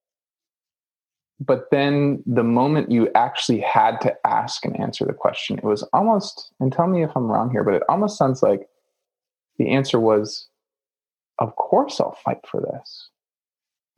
[1.38, 5.82] But then the moment you actually had to ask and answer the question, it was
[5.92, 8.68] almost, and tell me if I'm wrong here, but it almost sounds like
[9.58, 10.48] the answer was,
[11.38, 13.10] of course I'll fight for this.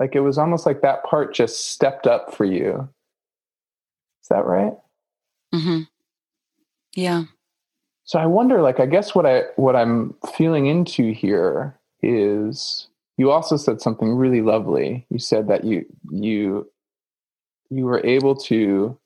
[0.00, 2.88] Like it was almost like that part just stepped up for you
[4.28, 4.74] is that right?
[5.54, 5.82] Mm-hmm.
[6.94, 7.24] Yeah.
[8.04, 13.30] So I wonder, like, I guess what I what I'm feeling into here is you
[13.30, 15.06] also said something really lovely.
[15.08, 16.70] You said that you you
[17.70, 18.98] you were able to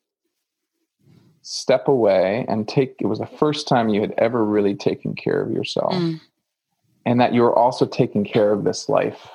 [1.42, 5.40] step away and take it was the first time you had ever really taken care
[5.40, 5.92] of yourself.
[5.92, 6.20] Mm.
[7.05, 9.29] And that you were also taking care of this life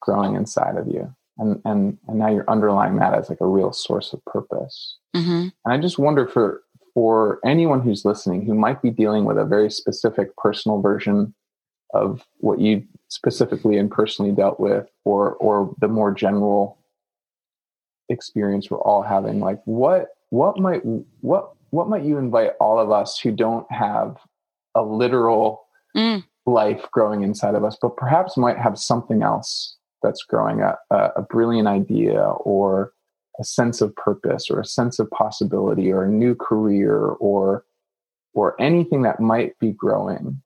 [0.00, 3.72] growing inside of you and and and now you're underlying that as like a real
[3.72, 5.48] source of purpose mm-hmm.
[5.64, 6.62] and i just wonder for
[6.94, 11.34] for anyone who's listening who might be dealing with a very specific personal version
[11.94, 16.78] of what you specifically and personally dealt with or or the more general
[18.12, 20.82] experience we're all having like what what might
[21.20, 24.16] what what might you invite all of us who don't have
[24.74, 25.64] a literal
[25.96, 26.22] mm.
[26.46, 31.22] life growing inside of us but perhaps might have something else that's growing a, a
[31.22, 32.92] brilliant idea or
[33.40, 37.64] a sense of purpose or a sense of possibility or a new career or
[38.34, 40.42] or anything that might be growing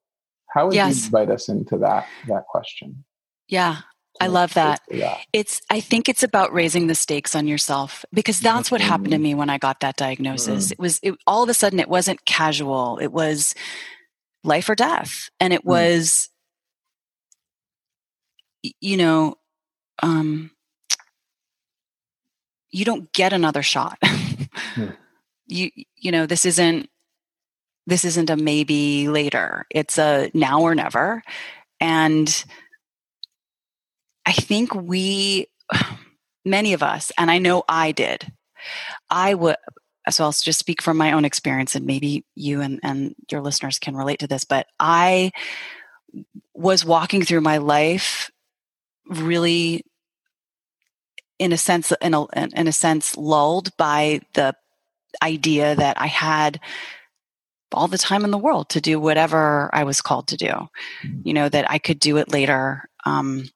[0.50, 0.96] how would yes.
[0.96, 3.04] you invite us into that that question
[3.48, 3.78] yeah
[4.20, 4.80] I love that.
[5.32, 9.16] It's I think it's about raising the stakes on yourself because that's what happened to
[9.16, 9.22] mm-hmm.
[9.22, 10.68] me when I got that diagnosis.
[10.68, 10.72] Mm.
[10.72, 12.98] It was it, all of a sudden it wasn't casual.
[12.98, 13.54] It was
[14.44, 15.66] life or death and it mm.
[15.66, 16.30] was
[18.80, 19.36] you know
[20.02, 20.50] um,
[22.70, 23.98] you don't get another shot.
[24.04, 24.86] hmm.
[25.46, 26.90] you you know this isn't
[27.86, 31.22] this isn't a maybe later it's a now or never
[31.80, 32.44] and
[34.26, 35.46] i think we
[36.44, 38.32] many of us and i know i did
[39.10, 39.56] i would
[40.10, 43.78] so i'll just speak from my own experience and maybe you and, and your listeners
[43.78, 45.30] can relate to this but i
[46.54, 48.30] was walking through my life
[49.08, 49.84] really
[51.38, 54.54] in a sense in a, in a sense lulled by the
[55.22, 56.60] idea that i had
[57.72, 60.46] all the time in the world to do whatever I was called to do.
[60.46, 61.20] Mm-hmm.
[61.24, 62.88] You know, that I could do it later.
[63.04, 63.48] Um,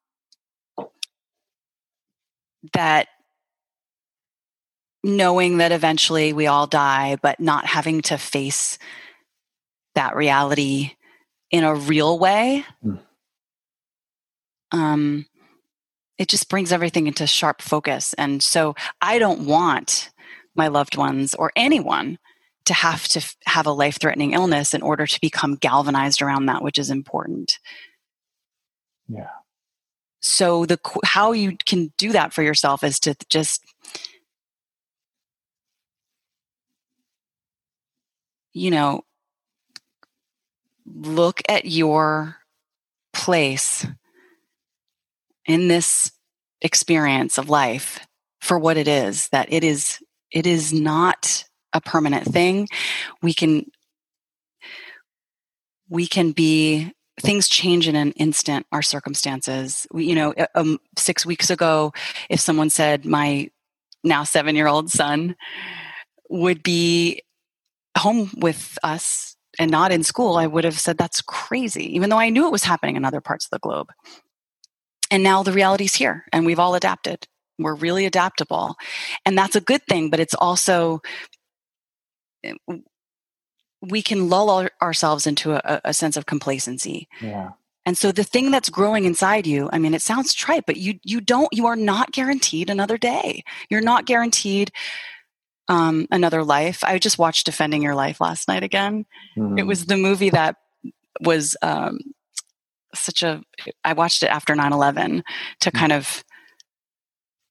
[2.73, 3.09] that
[5.03, 8.79] knowing that eventually we all die, but not having to face
[9.95, 10.93] that reality
[11.51, 12.65] in a real way.
[12.85, 13.01] Mm.
[14.73, 15.27] Um,
[16.19, 18.15] it just brings everything into sharp focus.
[18.15, 20.11] And so I don't want
[20.55, 22.19] my loved ones or anyone
[22.67, 26.47] to have to f- have a life threatening illness in order to become galvanized around
[26.47, 27.59] that which is important.
[29.09, 29.31] Yeah.
[30.21, 33.63] So the how you can do that for yourself is to just
[38.53, 39.03] you know
[40.87, 42.37] look at your
[43.13, 43.87] place
[45.47, 46.13] in this
[46.63, 48.01] experience of life
[48.41, 49.99] for what it is that it is
[50.31, 52.69] it is not a permanent thing.
[53.23, 53.67] We can
[55.89, 59.87] we can be things change in an instant our circumstances.
[59.93, 61.93] We, you know um, six weeks ago
[62.29, 63.51] if someone said my
[64.03, 65.37] now seven year old son
[66.29, 67.23] would be
[67.97, 72.19] home with us and not in school i would have said that's crazy even though
[72.19, 73.89] i knew it was happening in other parts of the globe.
[75.11, 77.27] And now the reality's here and we've all adapted.
[77.59, 78.77] We're really adaptable.
[79.27, 81.03] And that's a good thing but it's also
[82.45, 82.55] Eh,
[83.83, 87.09] we can lull our, ourselves into a, a, sense of complacency.
[87.21, 87.53] Yeah.
[87.87, 91.01] And so the thing that's growing inside you, I mean, it sounds trite, but you
[91.03, 93.43] you don't you are not guaranteed another day.
[93.71, 94.71] You're not guaranteed
[95.69, 96.85] um, another life.
[96.85, 99.07] I just watched Defending Your Life last night again.
[99.37, 99.59] Mm-hmm.
[99.59, 100.57] It was the movie that
[101.21, 101.99] was um,
[102.95, 103.43] such a.
[103.85, 105.23] I watched it after 9-11
[105.61, 105.79] to mm-hmm.
[105.79, 106.25] kind of,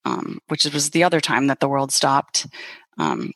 [0.04, 2.46] um, which was the other time that the world stopped.
[2.98, 3.32] Um,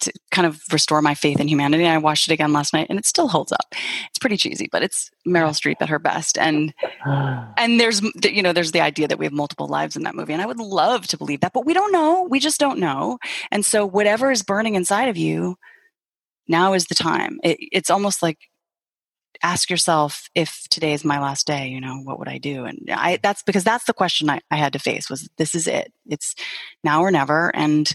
[0.00, 1.86] to kind of restore my faith in humanity.
[1.86, 3.74] I watched it again last night and it still holds up.
[4.08, 6.38] It's pretty cheesy, but it's Meryl Streep at her best.
[6.38, 6.74] And
[7.06, 10.32] and there's you know there's the idea that we have multiple lives in that movie,
[10.32, 12.26] and I would love to believe that, but we don't know.
[12.28, 13.18] We just don't know.
[13.50, 15.56] And so whatever is burning inside of you,
[16.48, 17.40] now is the time.
[17.42, 18.38] It, it's almost like
[19.42, 22.88] ask yourself if today is my last day you know what would i do and
[22.90, 25.92] i that's because that's the question I, I had to face was this is it
[26.06, 26.34] it's
[26.82, 27.94] now or never and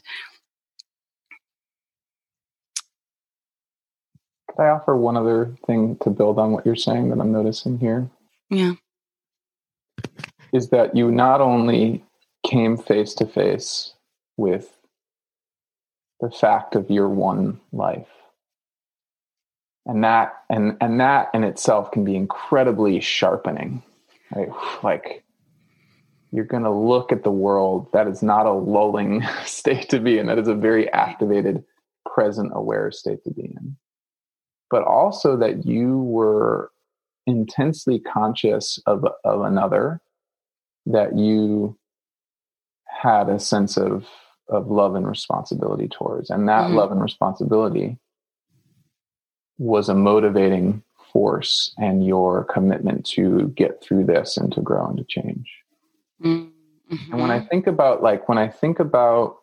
[4.60, 8.10] I offer one other thing to build on what you're saying that I'm noticing here?
[8.50, 8.74] Yeah.
[10.52, 12.04] Is that you not only
[12.46, 13.94] came face to face
[14.36, 14.70] with
[16.20, 18.08] the fact of your one life.
[19.86, 23.82] And that and and that in itself can be incredibly sharpening.
[24.36, 24.50] Right?
[24.84, 25.24] Like
[26.32, 30.20] you're going to look at the world that is not a lulling state to be
[30.20, 31.64] in that is a very activated
[32.06, 33.76] present aware state to be in
[34.70, 36.72] but also that you were
[37.26, 40.02] intensely conscious of, of another,
[40.86, 41.78] that you
[42.86, 44.06] had a sense of,
[44.48, 46.30] of love and responsibility towards.
[46.30, 46.76] And that mm-hmm.
[46.76, 47.98] love and responsibility
[49.58, 54.98] was a motivating force and your commitment to get through this and to grow and
[54.98, 55.50] to change.
[56.24, 57.12] Mm-hmm.
[57.12, 59.39] And when I think about like when I think about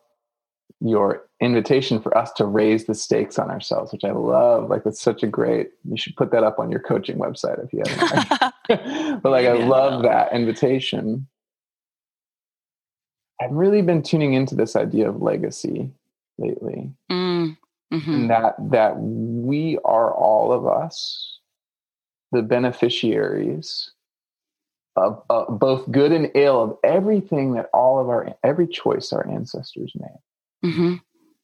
[0.80, 4.68] your invitation for us to raise the stakes on ourselves, which I love.
[4.68, 5.70] Like that's such a great.
[5.84, 9.22] You should put that up on your coaching website if you haven't.
[9.22, 11.26] but like I love that invitation.
[13.40, 15.90] I've really been tuning into this idea of legacy
[16.38, 17.56] lately, mm,
[17.92, 18.10] mm-hmm.
[18.10, 21.40] and that that we are all of us
[22.32, 23.92] the beneficiaries
[24.96, 29.26] of uh, both good and ill of everything that all of our every choice our
[29.28, 30.18] ancestors made
[30.64, 30.94] mm-hmm.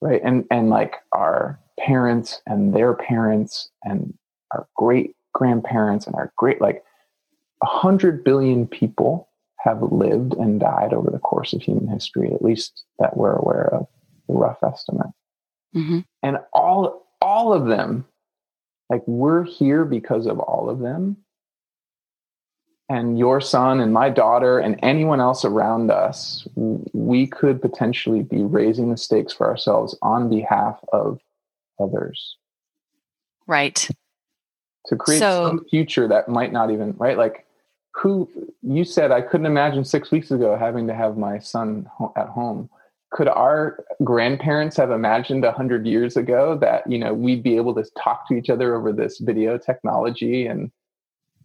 [0.01, 4.15] right and and like our parents and their parents and
[4.53, 6.83] our great grandparents and our great like
[7.63, 12.43] a hundred billion people have lived and died over the course of human history at
[12.43, 13.87] least that we're aware of
[14.29, 15.13] the rough estimate
[15.75, 16.01] mm-hmm.
[16.23, 18.05] and all all of them
[18.91, 21.17] like we're here because of all of them
[22.93, 26.47] and your son and my daughter and anyone else around us,
[26.93, 31.19] we could potentially be raising the stakes for ourselves on behalf of
[31.81, 32.37] others.
[33.47, 33.89] Right.
[34.87, 37.17] To create so, some future that might not even, right?
[37.17, 37.47] Like,
[37.95, 38.29] who
[38.63, 42.69] you said I couldn't imagine six weeks ago having to have my son at home.
[43.11, 47.75] Could our grandparents have imagined a hundred years ago that you know we'd be able
[47.75, 50.71] to talk to each other over this video technology and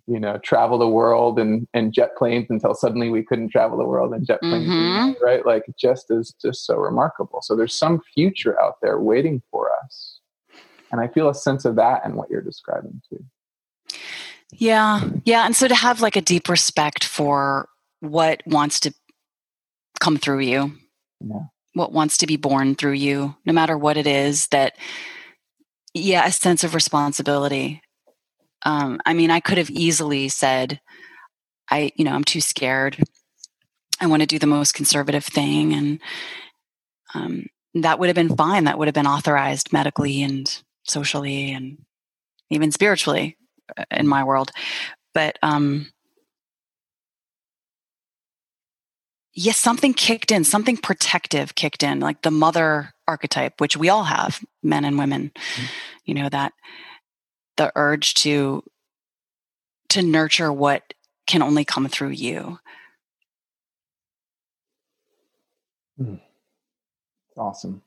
[0.08, 3.86] you know travel the world and and jet planes until suddenly we couldn't travel the
[3.86, 5.24] world in jet planes mm-hmm.
[5.24, 5.46] right?
[5.46, 7.42] Like just is just so remarkable.
[7.42, 10.20] So there's some future out there waiting for us.
[10.92, 13.24] And i feel a sense of that in what you're describing too.
[14.54, 15.02] Yeah.
[15.26, 15.46] Yeah.
[15.46, 17.68] And so to have like a deep respect for
[18.00, 18.94] what wants to
[20.00, 20.74] come through you
[21.22, 21.42] yeah.
[21.74, 24.78] what wants to be born through you no matter what it is that
[25.94, 27.82] yeah a sense of responsibility
[28.64, 30.80] um, I mean, I could have easily said,
[31.70, 32.98] I, you know, I'm too scared.
[34.00, 35.74] I want to do the most conservative thing.
[35.74, 36.00] And
[37.14, 38.66] um, that would have been fine.
[38.66, 41.80] That would have been authorized medically and socially and
[42.50, 43.38] even spiritually
[43.78, 44.52] uh, in my world.
[45.14, 45.92] But um,
[49.34, 54.04] yes, something kicked in, something protective kicked in, like the mother archetype, which we all
[54.04, 55.32] have, men and women.
[55.34, 55.66] Mm-hmm.
[56.06, 56.54] You know, that
[57.58, 58.64] the urge to
[59.90, 60.94] to nurture what
[61.28, 62.60] can only come through you.
[66.00, 66.20] Mm.
[67.38, 67.82] Awesome.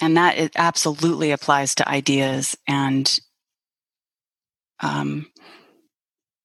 [0.00, 3.20] And that it absolutely applies to ideas and
[4.80, 5.30] um,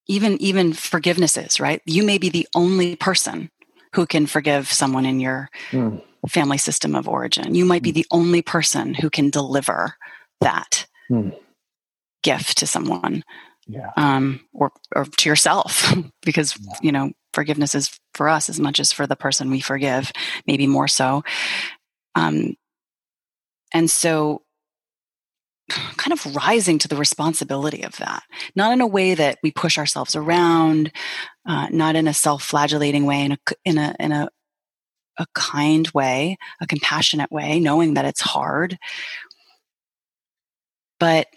[0.08, 1.82] even even forgivenesses, right?
[1.86, 3.50] You may be the only person
[3.93, 6.02] who can forgive someone in your mm.
[6.28, 7.56] family system of origin.
[7.56, 7.96] You might be hmm.
[7.96, 9.96] the only person who can deliver
[10.41, 10.86] that.
[11.10, 11.34] Mm
[12.26, 13.23] gift to someone
[13.67, 13.91] yeah.
[13.97, 16.73] um, or, or to yourself because yeah.
[16.82, 20.11] you know forgiveness is for us as much as for the person we forgive
[20.47, 21.23] maybe more so
[22.15, 22.55] um,
[23.73, 24.41] and so
[25.69, 28.23] kind of rising to the responsibility of that
[28.55, 30.91] not in a way that we push ourselves around
[31.47, 34.28] uh, not in a self-flagellating way in a in a in a
[35.17, 38.78] a kind way a compassionate way knowing that it's hard
[40.99, 41.28] but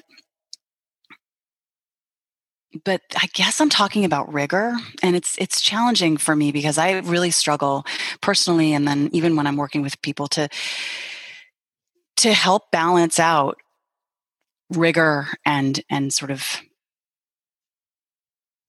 [2.85, 6.99] but I guess I'm talking about rigor and it's it's challenging for me because I
[6.99, 7.85] really struggle
[8.21, 10.49] personally and then even when I'm working with people to
[12.19, 13.59] to help balance out
[14.71, 16.61] rigor and and sort of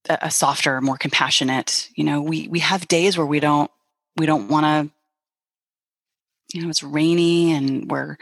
[0.07, 3.69] a, a softer more compassionate you know we we have days where we don't
[4.15, 8.17] we don't want to you know it's rainy and we're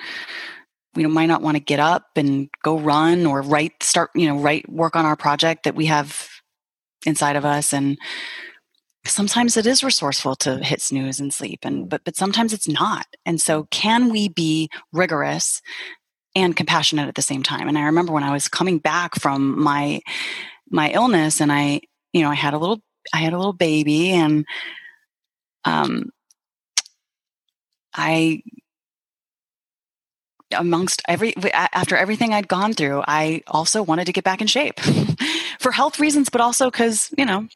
[0.98, 4.40] we might not want to get up and go run or write start you know
[4.40, 6.28] write work on our project that we have
[7.06, 7.72] inside of us.
[7.72, 7.98] And
[9.06, 13.06] sometimes it is resourceful to hit snooze and sleep and but but sometimes it's not.
[13.26, 15.62] And so can we be rigorous
[16.36, 17.68] and compassionate at the same time?
[17.68, 20.02] And i remember when i was coming back from my
[20.70, 21.80] my illness and i
[22.12, 22.82] you know i had a little
[23.14, 24.46] i had a little baby and
[25.64, 26.10] um
[27.94, 28.42] i
[30.52, 34.80] amongst every after everything I'd gone through, I also wanted to get back in shape
[35.60, 37.48] for health reasons, but also because you know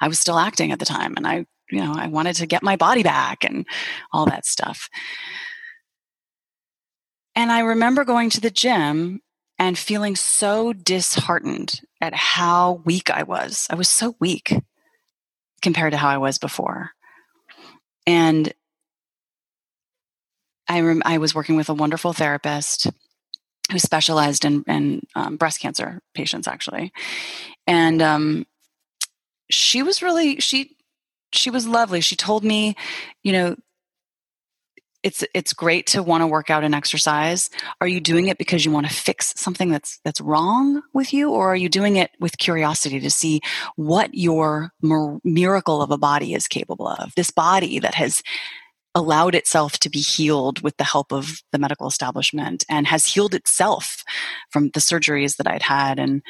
[0.00, 2.62] I was still acting at the time, and I you know I wanted to get
[2.62, 3.66] my body back and
[4.12, 4.88] all that stuff.
[7.34, 9.20] And I remember going to the gym
[9.58, 13.66] and feeling so disheartened at how weak I was.
[13.70, 14.54] I was so weak
[15.62, 16.90] compared to how I was before.
[18.06, 18.52] And
[20.72, 22.90] I, rem- I was working with a wonderful therapist
[23.70, 26.92] who specialized in, in um, breast cancer patients, actually,
[27.66, 28.46] and um,
[29.50, 30.76] she was really she
[31.32, 32.00] she was lovely.
[32.00, 32.74] She told me,
[33.22, 33.56] you know,
[35.02, 37.50] it's it's great to want to work out and exercise.
[37.82, 41.30] Are you doing it because you want to fix something that's that's wrong with you,
[41.30, 43.42] or are you doing it with curiosity to see
[43.76, 44.72] what your
[45.22, 47.14] miracle of a body is capable of?
[47.14, 48.22] This body that has
[48.94, 53.34] allowed itself to be healed with the help of the medical establishment and has healed
[53.34, 54.04] itself
[54.50, 55.98] from the surgeries that I'd had.
[55.98, 56.22] And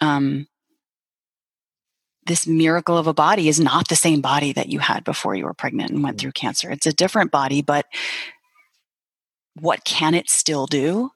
[0.00, 0.48] um,
[2.26, 5.44] this miracle of a body is not the same body that you had before you
[5.44, 6.20] were pregnant and went mm.
[6.20, 6.70] through cancer.
[6.70, 7.86] It's a different body, but
[9.60, 11.10] what can it still do?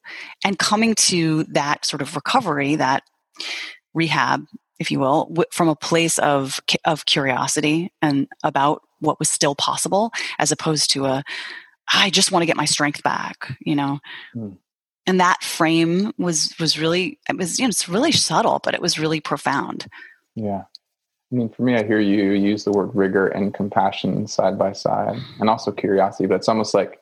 [0.45, 3.03] And coming to that sort of recovery, that
[3.95, 4.47] rehab,
[4.79, 10.13] if you will, from a place of of curiosity and about what was still possible
[10.39, 11.23] as opposed to a
[11.93, 14.01] I just want to get my strength back, you know.
[14.35, 14.59] Mm.
[15.07, 18.83] And that frame was was really it was you know it's really subtle, but it
[18.83, 19.87] was really profound.
[20.35, 20.65] Yeah.
[21.33, 24.73] I mean, for me, I hear you use the word rigor and compassion side by
[24.73, 26.27] side, and also curiosity.
[26.27, 27.01] But it's almost like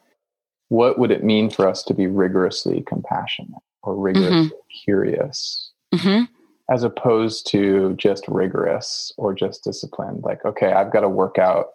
[0.69, 4.83] what would it mean for us to be rigorously compassionate or rigorously Mm-hmm.
[4.85, 6.23] curious hmm
[6.71, 11.67] as opposed to just rigorous or just disciplined like okay i've got to work out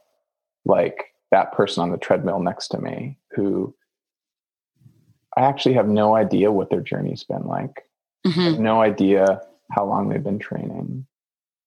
[0.66, 3.74] like that person on the treadmill next to me who
[5.38, 7.86] i actually have no idea what their journey's been like
[8.26, 9.41] I hmm have no idea
[9.72, 11.05] how long they've been training.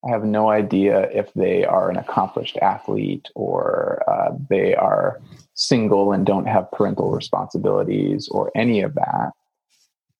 [0.04, 5.20] I have no idea if they are an accomplished athlete or uh, they are
[5.54, 9.30] single and don't have parental responsibilities or any of that.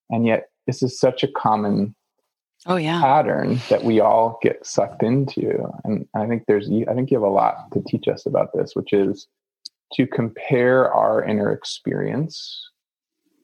[0.09, 1.95] And yet, this is such a common
[2.67, 3.01] Oh yeah.
[3.01, 5.69] pattern that we all get sucked into.
[5.85, 8.77] And I think there's, I think you have a lot to teach us about this,
[8.77, 9.27] which is
[9.95, 12.71] to compare our inner experience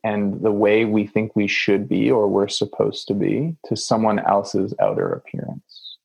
[0.04, 4.20] and the way we think we should be or we're supposed to be to someone
[4.20, 5.96] else's outer appearance.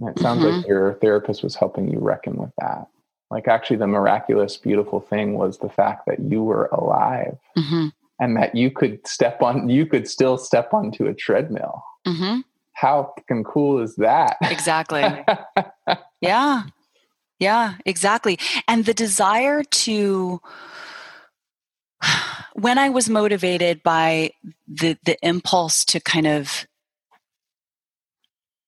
[0.00, 2.88] And it sounds like your therapist was helping you reckon with that.
[3.30, 7.88] Like, actually, the miraculous, beautiful thing was the fact that you were alive hmm
[8.20, 11.82] and that you could step on, you could still step onto a treadmill.
[12.06, 12.40] hmm
[12.74, 14.36] How fucking cool is that?
[14.42, 15.04] Exactly.
[16.20, 16.62] Yeah.
[17.38, 18.38] Yeah, exactly.
[18.66, 20.40] And the desire to
[22.54, 24.30] when I was motivated by
[24.66, 26.66] the the impulse to kind of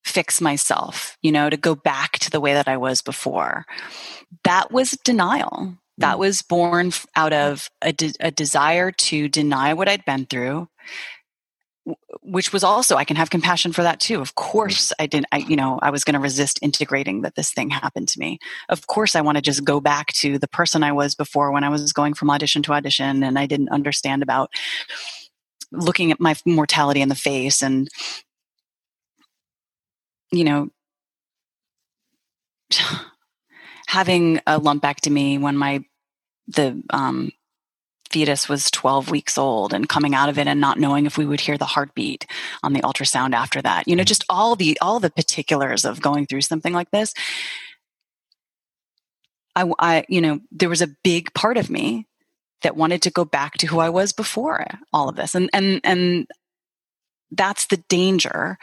[0.04, 3.64] fix myself, you know, to go back to the way that I was before.
[4.44, 5.78] That was denial.
[5.98, 6.20] That Mm.
[6.20, 10.68] was born out of a, de- a desire to deny what I'd been through,
[12.22, 14.20] which was also I can have compassion for that too.
[14.20, 15.26] Of course, I didn't.
[15.32, 18.38] I you know I was going to resist integrating that this thing happened to me.
[18.68, 21.64] Of course, I want to just go back to the person I was before when
[21.64, 24.50] I was going from audition to audition, and I didn't understand about
[25.72, 27.88] looking at my mortality in the face and
[30.32, 30.68] you know
[33.86, 35.84] having a lumpectomy when my
[36.48, 37.32] the um,
[38.10, 41.26] fetus was 12 weeks old and coming out of it and not knowing if we
[41.26, 42.24] would hear the heartbeat
[42.62, 43.88] on the ultrasound after that.
[43.88, 47.14] You know just all the all the particulars of going through something like this.
[49.54, 52.06] I, I you know there was a big part of me
[52.62, 55.34] that wanted to go back to who i was before all of this.
[55.34, 56.26] And and and
[57.30, 58.58] that's the danger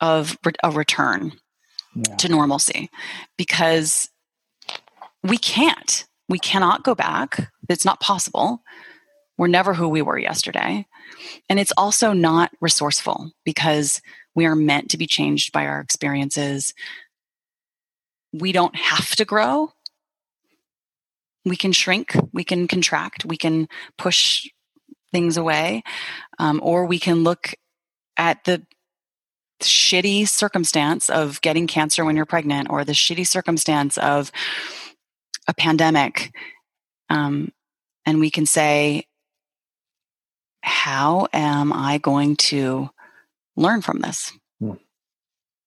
[0.00, 1.32] of a return
[2.18, 2.88] To normalcy
[3.36, 4.08] because
[5.24, 6.06] we can't.
[6.28, 7.50] We cannot go back.
[7.68, 8.62] It's not possible.
[9.36, 10.86] We're never who we were yesterday.
[11.48, 14.00] And it's also not resourceful because
[14.34, 16.74] we are meant to be changed by our experiences.
[18.32, 19.72] We don't have to grow.
[21.44, 23.66] We can shrink, we can contract, we can
[23.96, 24.46] push
[25.10, 25.82] things away,
[26.38, 27.54] um, or we can look
[28.16, 28.62] at the
[29.60, 34.30] shitty circumstance of getting cancer when you're pregnant or the shitty circumstance of
[35.48, 36.32] a pandemic
[37.08, 37.50] um,
[38.06, 39.04] and we can say
[40.62, 42.88] how am i going to
[43.56, 44.72] learn from this Hmm.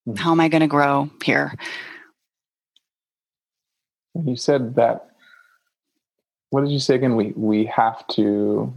[0.05, 0.15] Hmm.
[0.15, 1.53] how am i going to grow here
[4.15, 5.09] You said that.
[6.51, 7.15] What did you say again?
[7.15, 8.71] We we have to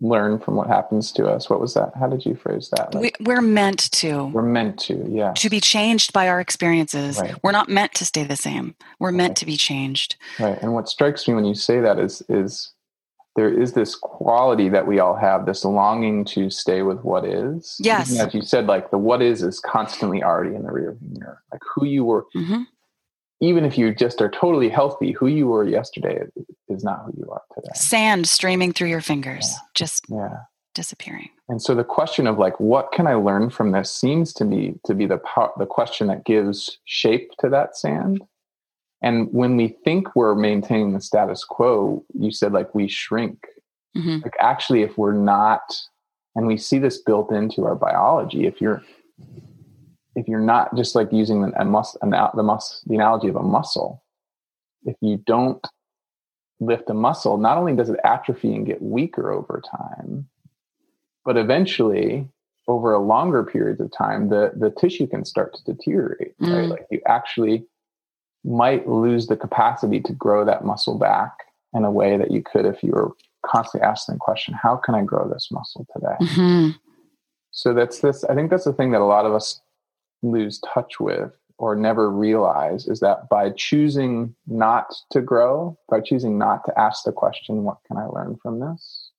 [0.00, 1.50] learn from what happens to us.
[1.50, 1.92] What was that?
[1.98, 2.94] How did you phrase that?
[2.94, 5.04] we, Like, we're meant to we're meant to.
[5.10, 5.32] Yeah.
[5.32, 7.34] to be changed by our experiences Right.
[7.42, 10.58] we're not meant to stay the same we're meant to be changed Right.
[10.62, 12.72] And what strikes me when you say that is is
[13.36, 17.76] there is this quality that we all have, this longing to stay with what is.
[17.78, 18.18] Yes.
[18.18, 21.40] As you said, like the what is is constantly already in the rearview mirror.
[21.52, 22.62] Like who you were, hmm
[23.40, 26.22] even if you just are totally healthy, who you were yesterday
[26.68, 27.70] is not who you are today.
[27.74, 30.40] sand streaming through your fingers just Yeah.
[30.74, 34.44] disappearing And so the question of like, what can I learn from this seems to
[34.44, 38.22] me to be the po- the question that gives shape to that sand.
[39.00, 43.38] And when we think we're maintaining the status quo, you said like we shrink.
[43.94, 45.62] hmm Like actually, if we're not,
[46.34, 48.82] and we see this built into our biology, if you're
[50.18, 53.36] if you're not just like using the, a mus- an, the mus- the analogy of
[53.36, 54.02] a muscle,
[54.84, 55.64] if you don't
[56.60, 60.28] lift a muscle, not only does it atrophy and get weaker over time,
[61.24, 62.28] but eventually,
[62.66, 66.34] over a longer periods of time, the the tissue can start to deteriorate.
[66.40, 66.70] Right, Mm.
[66.70, 67.64] like you actually
[68.44, 71.32] might lose the capacity to grow that muscle back
[71.74, 73.12] in a way that you could if you were
[73.46, 76.70] constantly asking the question, "How can I grow this muscle today?" hmm
[77.52, 78.24] So that's this.
[78.24, 79.60] I think that's the thing that a lot of us
[80.22, 86.38] lose touch with or never realize is that by choosing not to grow, by choosing
[86.38, 89.10] not to ask the question, what can I learn from this?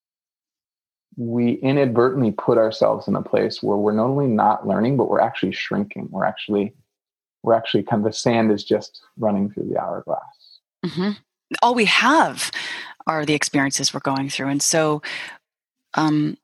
[1.17, 5.19] We inadvertently put ourselves in a place where we're not only not learning, but we're
[5.19, 6.07] actually shrinking.
[6.11, 6.73] We're actually,
[7.43, 10.59] we're actually kind of the sand is just running through the hourglass.
[10.85, 11.11] hmm
[11.61, 12.51] all we have
[13.07, 14.49] are the experiences we're going through.
[14.49, 15.01] And so
[15.95, 16.37] um,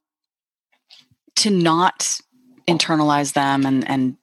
[1.37, 2.19] to not
[2.67, 4.17] internalize them and, and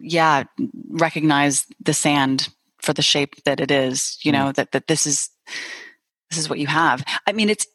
[0.00, 0.44] yeah,
[0.88, 2.48] recognize the sand
[2.82, 4.54] for the shape that it is, you know, mm.
[4.54, 5.28] that, that this is,
[6.30, 7.04] this is what you have.
[7.26, 7.66] I mean, it's,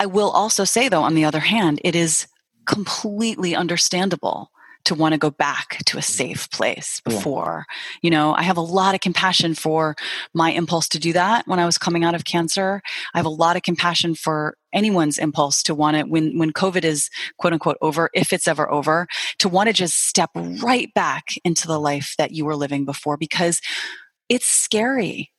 [0.00, 2.26] I will also say though, on the other hand, it is
[2.66, 4.50] completely understandable
[4.84, 7.66] to want to go back to a safe place before.
[7.68, 7.98] Yeah.
[8.02, 9.96] You know, I have a lot of compassion for
[10.32, 12.80] my impulse to do that when I was coming out of cancer.
[13.14, 16.84] I have a lot of compassion for anyone's impulse to want to when when covid
[16.84, 17.08] is
[17.38, 19.06] quote unquote over if it's ever over
[19.38, 23.16] to want to just step right back into the life that you were living before
[23.16, 23.62] because
[24.28, 25.32] it's scary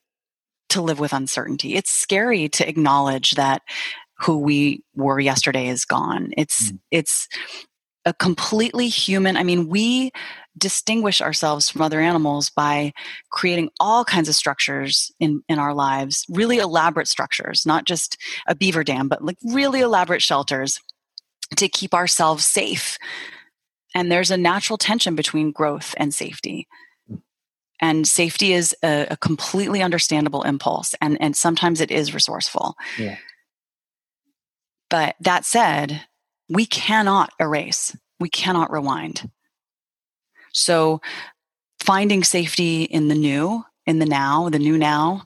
[0.70, 3.62] to live with uncertainty it's scary to acknowledge that
[4.18, 6.80] who we were yesterday is gone it's mm.
[6.90, 7.28] it's
[8.06, 10.12] a completely human i mean we
[10.58, 12.92] distinguish ourselves from other animals by
[13.30, 18.56] creating all kinds of structures in in our lives really elaborate structures not just a
[18.56, 20.80] beaver dam but like really elaborate shelters
[21.56, 22.98] to keep ourselves safe.
[23.96, 26.68] And there's a natural tension between growth and safety.
[27.82, 32.76] And safety is a, a completely understandable impulse and and sometimes it is resourceful.
[32.98, 33.18] Yeah.
[34.90, 36.06] but that said
[36.50, 39.30] we cannot erase, we cannot rewind.
[40.54, 41.02] So,
[41.80, 45.24] finding safety in the new, in the now, the new now,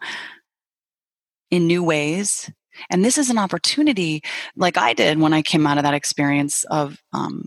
[1.49, 2.51] in new ways.
[2.89, 4.23] And this is an opportunity,
[4.55, 7.45] like I did when I came out of that experience of um,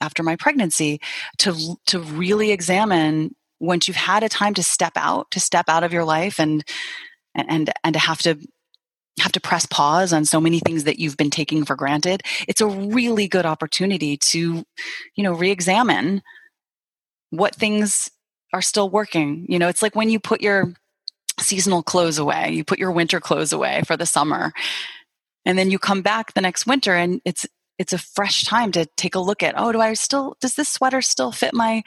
[0.00, 1.00] after my pregnancy,
[1.38, 5.84] to to really examine once you've had a time to step out, to step out
[5.84, 6.64] of your life, and
[7.34, 8.38] and and to have to
[9.20, 12.60] have to press pause on so many things that you've been taking for granted it's
[12.60, 14.64] a really good opportunity to
[15.14, 16.22] you know re-examine
[17.30, 18.10] what things
[18.52, 19.46] are still working.
[19.48, 20.72] You know it's like when you put your
[21.38, 24.54] seasonal clothes away you put your winter clothes away for the summer
[25.44, 27.46] and then you come back the next winter and it's
[27.78, 30.70] it's a fresh time to take a look at oh do i still does this
[30.70, 31.82] sweater still fit my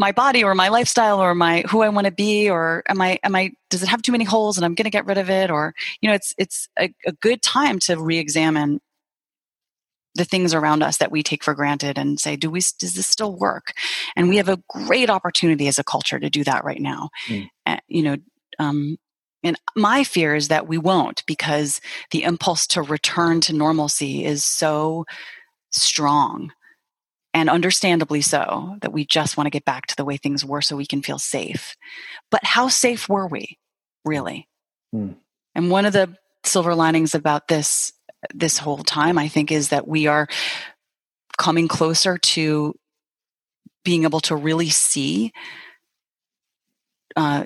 [0.00, 3.18] my body or my lifestyle or my who I want to be or am I
[3.22, 5.28] am I does it have too many holes and I'm going to get rid of
[5.28, 5.50] it?
[5.50, 8.80] Or you know it's it's a, a good time to re-examine
[10.14, 13.06] the things around us that we take for granted and say do we does this
[13.06, 13.74] still work?
[14.16, 17.10] And we have a great opportunity as a culture to do that right now.
[17.28, 17.48] Mm.
[17.66, 18.16] uh, you know
[18.58, 18.96] um,
[19.42, 21.80] and my fear is that we won't because
[22.10, 25.04] the impulse to return to normalcy is so
[25.70, 26.52] strong
[27.32, 30.62] and understandably so, that we just want to get back to the way things were
[30.62, 31.76] so we can feel safe.
[32.30, 33.58] But how safe were we,
[34.04, 34.48] really?
[34.94, 35.16] Mm.
[35.54, 37.92] And one of the silver linings about this
[38.34, 40.28] this whole time, I think, is that we are
[41.38, 42.74] coming closer to
[43.84, 45.32] being able to really see
[47.16, 47.44] uh,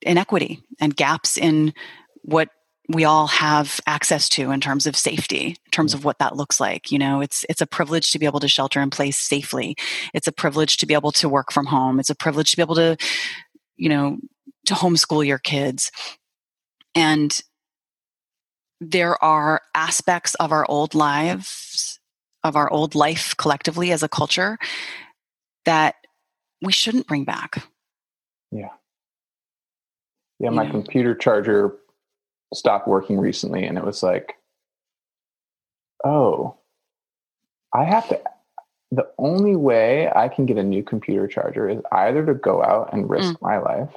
[0.00, 1.74] inequity and gaps in
[2.22, 2.48] what
[2.88, 6.60] we all have access to in terms of safety in terms of what that looks
[6.60, 7.20] like you know?
[7.20, 9.76] It's it's a privilege to be able to shelter in place safely.
[10.14, 11.98] It's a privilege to be able to work from home.
[11.98, 12.96] It's a privilege to be able to
[13.76, 14.18] you know
[14.66, 15.90] to homeschool your kids.
[16.94, 17.40] And
[18.80, 21.98] there are aspects of our old lives
[22.44, 24.58] of our old life collectively as a culture
[25.64, 25.96] that
[26.62, 27.66] we shouldn't bring back.
[28.52, 28.68] Yeah.
[30.38, 30.70] Yeah my know?
[30.70, 31.76] computer charger
[32.54, 34.34] stopped working recently and it was like
[36.04, 36.56] oh
[37.74, 38.20] i have to
[38.92, 42.92] the only way i can get a new computer charger is either to go out
[42.92, 43.42] and risk mm.
[43.42, 43.94] my life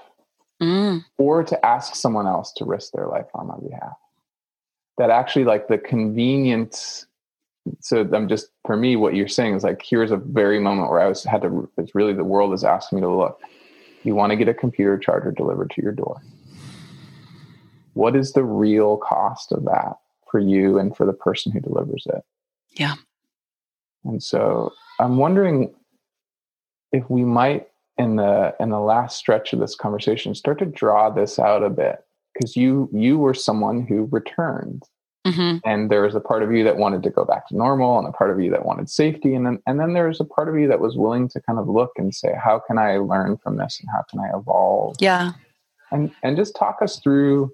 [0.62, 1.04] mm.
[1.18, 3.98] or to ask someone else to risk their life on my behalf
[4.98, 7.06] that actually like the convenience
[7.82, 11.00] so i'm just for me what you're saying is like here's a very moment where
[11.00, 13.40] i was had to it's really the world is asking me to look
[14.04, 16.22] you want to get a computer charger delivered to your door
[17.94, 19.94] what is the real cost of that
[20.30, 22.24] for you and for the person who delivers it?
[22.72, 22.96] Yeah.
[24.04, 25.74] And so I'm wondering
[26.92, 27.68] if we might
[27.98, 31.70] in the in the last stretch of this conversation start to draw this out a
[31.70, 34.84] bit because you you were someone who returned
[35.28, 35.58] mm-hmm.
[35.66, 38.08] and there was a part of you that wanted to go back to normal and
[38.08, 40.48] a part of you that wanted safety and then and then there was a part
[40.48, 43.38] of you that was willing to kind of look and say how can i learn
[43.38, 45.34] from this and how can i evolve yeah
[45.92, 47.54] and and just talk us through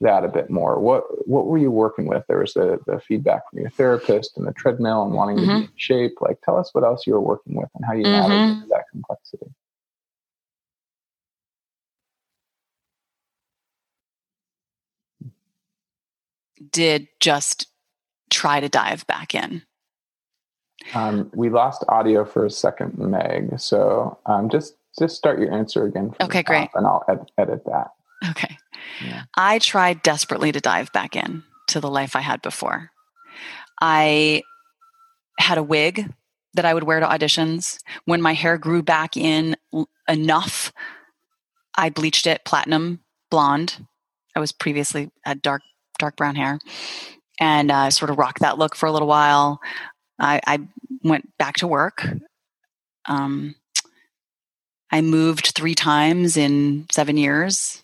[0.00, 0.78] that a bit more.
[0.80, 2.24] What what were you working with?
[2.26, 5.48] There was the, the feedback from your therapist and the treadmill and wanting mm-hmm.
[5.48, 6.14] to be in shape.
[6.20, 8.28] Like tell us what else you were working with and how you mm-hmm.
[8.28, 9.46] navigated that complexity.
[16.72, 17.66] Did just
[18.30, 19.62] try to dive back in.
[20.94, 23.58] Um, we lost audio for a second, Meg.
[23.60, 26.14] So um, just just start your answer again.
[26.20, 26.68] okay, great.
[26.74, 27.88] And I'll ed- edit that.
[28.30, 28.56] Okay.
[29.04, 29.22] Yeah.
[29.36, 32.90] I tried desperately to dive back in to the life I had before.
[33.80, 34.42] I
[35.38, 36.12] had a wig
[36.54, 37.78] that I would wear to auditions.
[38.04, 39.56] When my hair grew back in
[40.08, 40.72] enough,
[41.76, 43.00] I bleached it platinum
[43.30, 43.86] blonde.
[44.36, 45.62] I was previously had dark
[45.98, 46.58] dark brown hair,
[47.38, 49.60] and uh, sort of rocked that look for a little while.
[50.18, 50.58] I, I
[51.02, 52.06] went back to work.
[53.06, 53.54] Um,
[54.90, 57.82] I moved three times in seven years.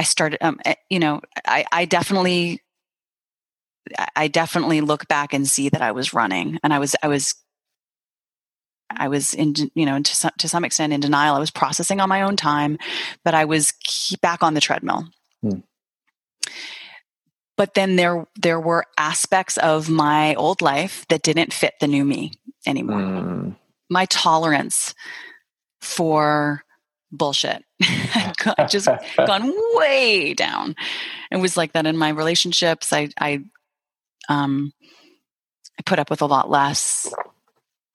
[0.00, 2.62] I started, um, eh, you know, I, I definitely,
[4.16, 7.34] I definitely look back and see that I was running, and I was, I was,
[8.88, 11.34] I was in, you know, to some, to some extent in denial.
[11.34, 12.78] I was processing on my own time,
[13.26, 13.74] but I was
[14.22, 15.04] back on the treadmill.
[15.42, 15.58] Hmm.
[17.58, 22.06] But then there, there were aspects of my old life that didn't fit the new
[22.06, 22.32] me
[22.66, 23.02] anymore.
[23.02, 23.50] Hmm.
[23.90, 24.94] My tolerance
[25.82, 26.64] for
[27.12, 27.64] bullshit.
[27.82, 30.76] I just gone way down.
[31.30, 32.92] It was like that in my relationships.
[32.92, 33.40] I I
[34.28, 34.72] um
[35.78, 37.12] I put up with a lot less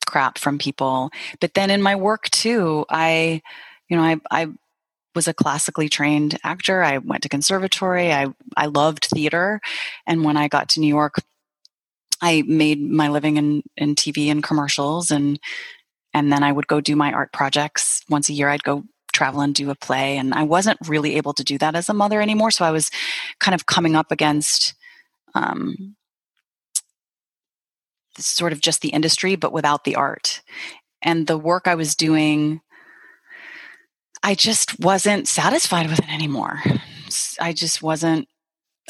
[0.05, 1.11] crap from people.
[1.39, 3.41] But then in my work too, I
[3.89, 4.47] you know, I I
[5.13, 6.83] was a classically trained actor.
[6.83, 8.11] I went to conservatory.
[8.13, 9.61] I I loved theater.
[10.05, 11.15] And when I got to New York,
[12.21, 15.39] I made my living in in TV and commercials and
[16.13, 18.47] and then I would go do my art projects once a year.
[18.47, 18.85] I'd go
[19.15, 20.17] travel and do a play.
[20.17, 22.51] And I wasn't really able to do that as a mother anymore.
[22.51, 22.91] So I was
[23.39, 24.75] kind of coming up against
[25.33, 25.95] um,
[28.17, 30.41] sort of just the industry, but without the art.
[31.01, 32.61] And the work I was doing,
[34.21, 36.61] I just wasn't satisfied with it anymore.
[37.39, 38.27] I just wasn't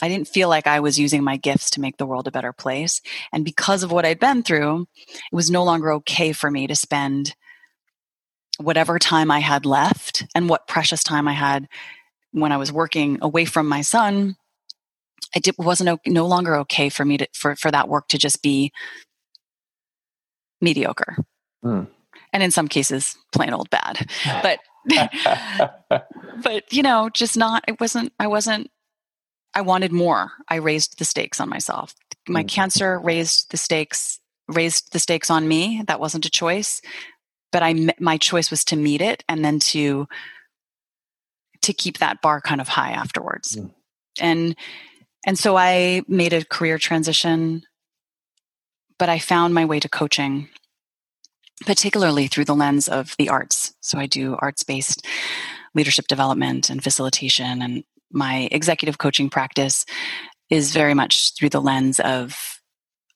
[0.02, 2.52] I didn't feel like I was using my gifts to make the world a better
[2.52, 3.00] place.
[3.32, 6.76] And because of what I'd been through, it was no longer okay for me to
[6.76, 7.34] spend
[8.60, 11.68] whatever time I had left and what precious time I had
[12.32, 14.36] when I was working away from my son.
[15.36, 18.72] It wasn't no longer okay for me to for for that work to just be
[20.62, 21.18] mediocre,
[21.64, 21.88] mm.
[22.32, 24.10] and in some cases, plain old bad.
[24.42, 24.60] But
[26.44, 27.66] but you know, just not.
[27.68, 28.14] It wasn't.
[28.20, 28.70] I wasn't
[29.56, 30.34] I wanted more.
[30.50, 31.96] I raised the stakes on myself.
[32.28, 32.50] My mm.
[32.50, 35.82] cancer raised the stakes raised the stakes on me.
[35.88, 36.82] That wasn't a choice,
[37.52, 40.08] but I my choice was to meet it and then to
[41.64, 43.56] to keep that bar kind of high afterwards.
[43.56, 43.72] Mm.
[44.20, 44.56] And
[45.26, 47.64] and so I made a career transition,
[49.00, 50.50] but I found my way to coaching
[51.66, 53.74] particularly through the lens of the arts.
[53.80, 55.06] So I do arts based
[55.74, 59.86] leadership development and facilitation and my executive coaching practice
[60.50, 62.60] is very much through the lens of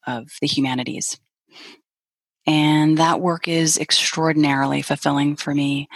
[0.07, 1.19] of the humanities.
[2.45, 5.87] And that work is extraordinarily fulfilling for me.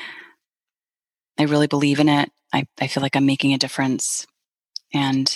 [1.39, 2.31] I really believe in it.
[2.53, 4.27] I, I feel like I'm making a difference.
[4.93, 5.35] And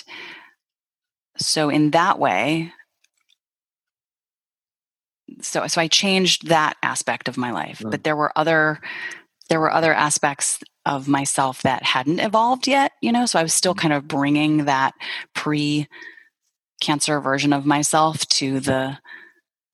[1.36, 2.72] so in that way,
[5.40, 7.80] so so I changed that aspect of my life.
[7.80, 7.90] Mm.
[7.90, 8.80] But there were other
[9.48, 13.54] there were other aspects of myself that hadn't evolved yet, you know, so I was
[13.54, 13.80] still mm-hmm.
[13.80, 14.94] kind of bringing that
[15.34, 15.88] pre
[16.80, 18.98] cancer version of myself to the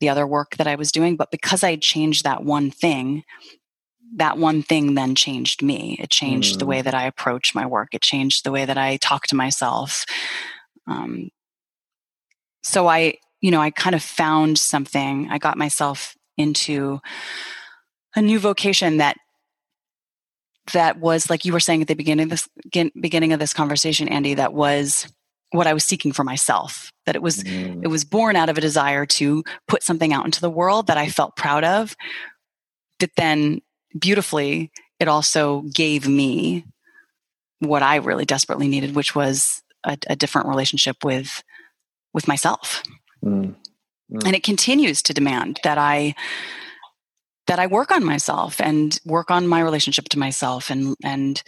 [0.04, 3.24] the other work that I was doing, but because I changed that one thing,
[4.16, 5.96] that one thing then changed me.
[5.98, 6.58] It changed mm.
[6.58, 6.84] the way mm.
[6.84, 7.88] that I approach my work.
[7.94, 10.04] It changed the way that I talk to myself.
[10.86, 11.30] Um,
[12.62, 15.28] so I, you know, I kind of found something.
[15.30, 17.00] I got myself into
[18.14, 19.16] a new vocation that
[20.74, 22.48] that was like you were saying at the beginning of this
[23.00, 25.06] beginning of this conversation andy that was
[25.54, 27.82] what i was seeking for myself that it was mm.
[27.82, 30.98] it was born out of a desire to put something out into the world that
[30.98, 31.96] i felt proud of
[32.98, 33.60] but then
[33.98, 36.64] beautifully it also gave me
[37.60, 41.42] what i really desperately needed which was a, a different relationship with
[42.12, 42.82] with myself
[43.24, 43.54] mm.
[44.12, 44.26] Mm.
[44.26, 46.14] and it continues to demand that i
[47.46, 51.42] that I work on myself and work on my relationship to myself and and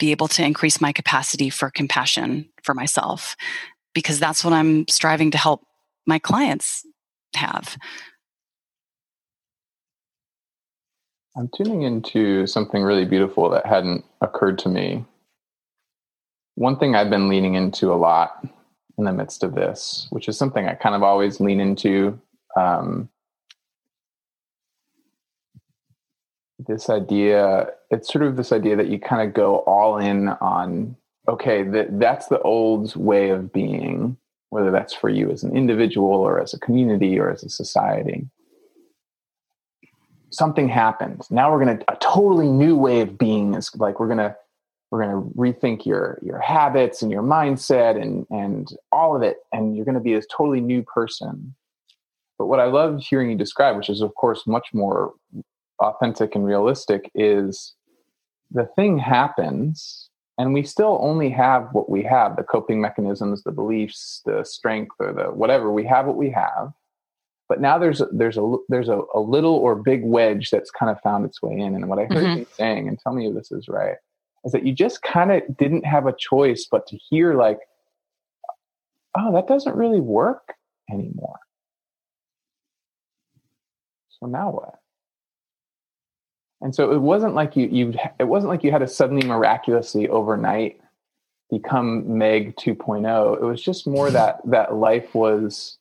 [0.00, 3.36] be able to increase my capacity for compassion for myself
[3.94, 5.62] because that's what I'm striving to help
[6.06, 6.84] my clients
[7.36, 7.76] have.
[11.36, 15.04] I'm tuning into something really beautiful that hadn't occurred to me.
[16.56, 18.44] One thing I've been leaning into a lot
[18.98, 22.20] in the midst of this, which is something I kind of always lean into
[22.56, 23.08] um,
[26.66, 30.96] this idea it's sort of this idea that you kind of go all in on
[31.28, 34.16] okay that that's the old way of being
[34.50, 38.28] whether that's for you as an individual or as a community or as a society.
[40.30, 44.06] Something happened now we're going to a totally new way of being is like we're
[44.06, 44.36] going to
[44.90, 49.38] we're going to rethink your your habits and your mindset and and all of it
[49.52, 51.54] and you're going to be this totally new person.
[52.38, 55.12] But what i love hearing you describe which is of course much more
[55.80, 57.74] authentic and realistic is
[58.50, 63.52] the thing happens and we still only have what we have the coping mechanisms the
[63.52, 66.72] beliefs the strength or the whatever we have what we have.
[67.48, 70.90] But now there's a, there's a there's a, a little or big wedge that's kind
[70.90, 71.74] of found its way in.
[71.74, 72.38] And what i heard mm-hmm.
[72.38, 73.96] you saying and tell me if this is right
[74.44, 77.58] is that you just kind of didn't have a choice but to hear like
[79.18, 80.54] oh that doesn't really work
[80.90, 81.38] anymore.
[84.08, 84.79] So now what
[86.60, 90.08] and so it wasn't like you you it wasn't like you had to suddenly miraculously
[90.08, 90.80] overnight
[91.50, 95.78] become meg 2.0 it was just more that that life was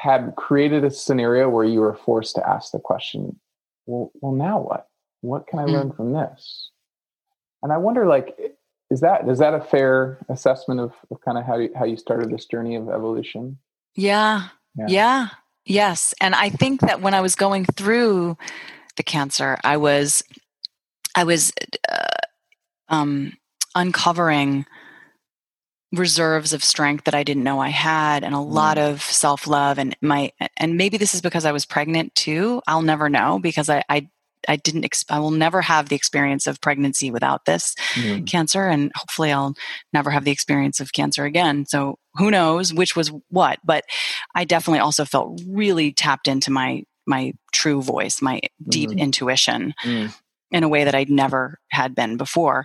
[0.00, 3.38] had created a scenario where you were forced to ask the question
[3.86, 4.88] well well now what?
[5.20, 5.72] What can i mm.
[5.72, 6.70] learn from this?
[7.62, 8.36] And i wonder like
[8.90, 11.96] is that is that a fair assessment of, of kind of how you, how you
[11.96, 13.58] started this journey of evolution?
[13.94, 14.48] Yeah.
[14.76, 14.86] yeah.
[14.88, 15.28] Yeah
[15.64, 18.36] yes and i think that when i was going through
[18.96, 20.22] the cancer i was
[21.14, 21.52] i was
[21.90, 22.06] uh,
[22.88, 23.32] um,
[23.74, 24.66] uncovering
[25.92, 28.50] reserves of strength that I didn't know I had and a mm.
[28.50, 32.62] lot of self-love and my and maybe this is because I was pregnant too.
[32.66, 34.08] I'll never know because I I
[34.48, 38.26] I didn't I will never have the experience of pregnancy without this mm.
[38.26, 39.54] cancer and hopefully I'll
[39.92, 41.66] never have the experience of cancer again.
[41.66, 43.84] So who knows which was what, but
[44.34, 48.98] I definitely also felt really tapped into my my true voice, my deep mm.
[48.98, 50.14] intuition mm.
[50.50, 52.64] in a way that I'd never had been before.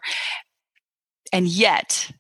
[1.34, 2.12] And yet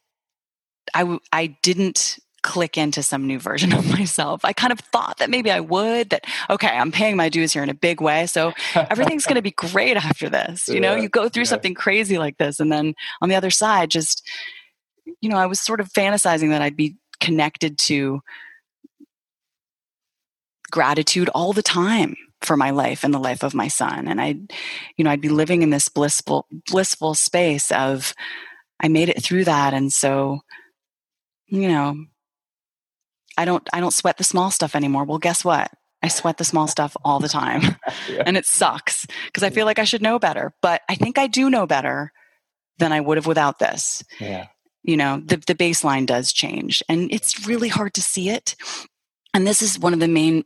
[0.94, 2.18] I, I didn't
[2.48, 4.46] click into some new version of myself.
[4.46, 7.62] I kind of thought that maybe I would, that, okay, I'm paying my dues here
[7.62, 8.26] in a big way.
[8.26, 10.70] So everything's going to be great after this.
[10.70, 11.50] You yeah, know, you go through yeah.
[11.50, 12.62] something crazy like this.
[12.62, 14.26] And then on the other side, just,
[15.20, 18.22] you know, I was sort of fantasizing that I'd be connected to
[20.72, 24.08] gratitude all the time for my life and the life of my son.
[24.08, 24.54] And I'd,
[24.96, 28.14] you know, I'd be living in this blissful, blissful space of,
[28.80, 29.74] I made it through that.
[29.74, 30.40] And so,
[31.48, 32.06] you know,
[33.38, 35.04] I don't I don't sweat the small stuff anymore.
[35.04, 35.72] Well, guess what?
[36.04, 37.62] I sweat the small stuff all the time.
[38.10, 38.24] yeah.
[38.26, 41.28] And it sucks because I feel like I should know better, but I think I
[41.28, 42.12] do know better
[42.78, 44.04] than I would have without this.
[44.20, 44.48] Yeah.
[44.84, 48.56] You know, the the baseline does change and it's really hard to see it.
[49.34, 50.46] And this is one of the main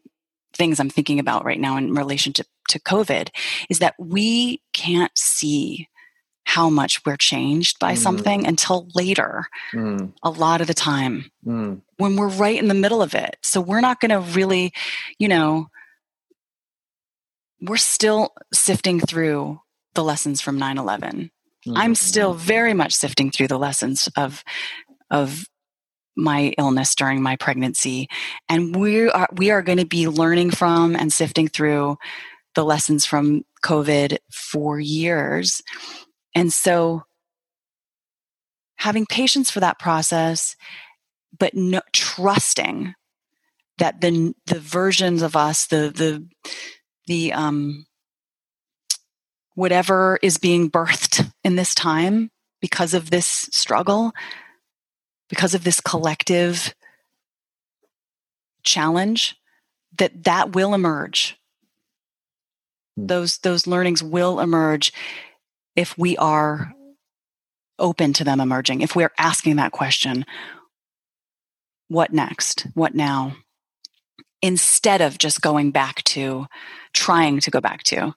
[0.54, 3.30] things I'm thinking about right now in relation to, to COVID
[3.70, 5.88] is that we can't see
[6.44, 7.98] how much we're changed by mm.
[7.98, 10.12] something until later, mm.
[10.24, 11.82] a lot of the time, mm.
[11.98, 13.38] when we're right in the middle of it.
[13.42, 14.74] So we're not going to really,
[15.18, 15.68] you know,
[17.62, 19.62] we're still sifting through
[19.94, 21.32] the lessons from 9 11.
[21.76, 22.44] I'm still mm-hmm.
[22.44, 24.44] very much sifting through the lessons of,
[25.12, 25.46] of
[26.16, 28.10] my illness during my pregnancy
[28.50, 31.98] and we are we are going to be learning from and sifting through
[32.54, 35.62] the lessons from covid for years
[36.36, 37.04] and so
[38.78, 40.56] having patience for that process,
[41.38, 42.96] but no, trusting
[43.78, 46.28] that the the versions of us, the the
[47.08, 47.86] the um
[49.56, 54.14] whatever is being birthed in this time because of this struggle,
[55.30, 56.74] because of this collective
[58.64, 59.36] challenge,
[59.98, 61.38] that that will emerge.
[62.98, 63.08] Hmm.
[63.08, 64.94] Those those learnings will emerge
[65.76, 66.74] if we are
[67.80, 70.26] open to them emerging, if we're asking that question,
[71.88, 72.68] what next?
[72.74, 73.36] What now?
[74.42, 76.48] Instead of just going back to,
[76.94, 78.14] trying to go back to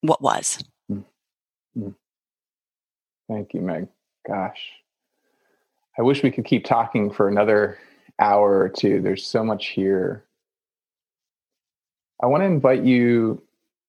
[0.00, 0.62] what was.
[0.90, 1.90] Mm-hmm.
[3.28, 3.88] Thank you, Meg.
[4.26, 4.60] Gosh,
[5.98, 7.78] I wish we could keep talking for another
[8.18, 9.00] hour or two.
[9.00, 10.24] There's so much here.
[12.22, 13.42] I want to invite you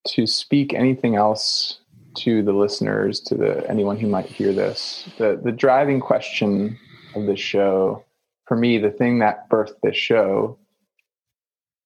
[0.08, 1.81] to speak anything else
[2.16, 6.78] to the listeners, to the anyone who might hear this, the the driving question
[7.16, 8.04] of this show,
[8.46, 10.58] for me, the thing that birthed this show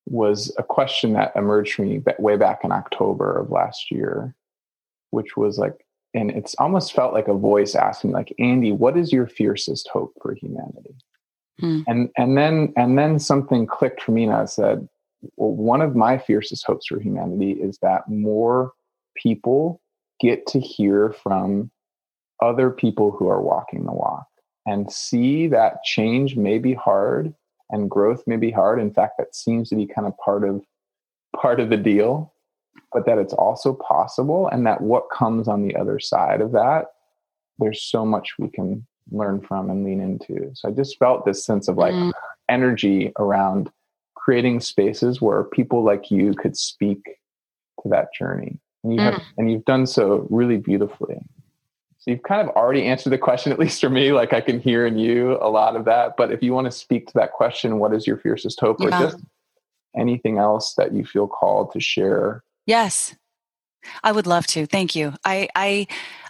[0.07, 4.35] was a question that emerged for me way back in October of last year,
[5.09, 9.11] which was like, and it's almost felt like a voice asking, like, Andy, what is
[9.11, 10.95] your fiercest hope for humanity?
[11.59, 11.81] Hmm.
[11.87, 14.87] And and then and then something clicked for me, and I said,
[15.37, 18.73] well, one of my fiercest hopes for humanity is that more
[19.15, 19.81] people
[20.19, 21.71] get to hear from
[22.41, 24.27] other people who are walking the walk
[24.65, 27.33] and see that change may be hard
[27.69, 30.63] and growth may be hard in fact that seems to be kind of part of
[31.35, 32.33] part of the deal
[32.95, 36.85] but that it's also possible and that what comes on the other side of that,
[37.59, 40.49] there's so much we can learn from and lean into.
[40.53, 42.13] So I just felt this sense of like mm.
[42.49, 43.69] energy around
[44.15, 47.03] creating spaces where people like you could speak
[47.83, 48.59] to that journey.
[48.85, 49.13] And you mm.
[49.13, 51.17] have and you've done so really beautifully.
[51.97, 54.11] So you've kind of already answered the question, at least for me.
[54.11, 56.15] Like I can hear in you a lot of that.
[56.17, 58.87] But if you want to speak to that question, what is your fiercest hope, yeah.
[58.87, 59.17] or just
[59.97, 62.43] anything else that you feel called to share?
[62.67, 63.15] Yes,
[64.03, 64.67] I would love to.
[64.67, 65.13] Thank you.
[65.25, 65.87] I I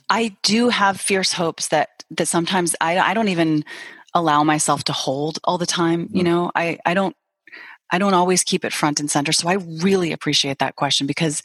[0.09, 3.65] I do have fierce hopes that that sometimes I I don't even
[4.13, 6.07] allow myself to hold all the time.
[6.13, 7.17] You know, I I don't
[7.91, 9.31] I don't always keep it front and center.
[9.31, 11.41] So I really appreciate that question because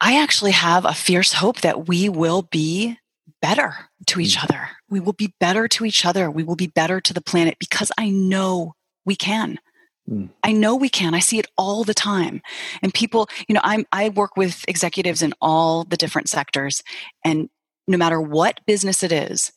[0.00, 2.98] I actually have a fierce hope that we will be
[3.42, 3.74] better
[4.06, 4.44] to each mm.
[4.44, 4.70] other.
[4.88, 6.30] We will be better to each other.
[6.30, 8.74] We will be better to the planet because I know
[9.04, 9.58] we can.
[10.08, 10.30] Mm.
[10.42, 11.14] I know we can.
[11.14, 12.42] I see it all the time.
[12.82, 16.82] And people, you know, I'm I work with executives in all the different sectors
[17.24, 17.48] and
[17.86, 19.52] no matter what business it is,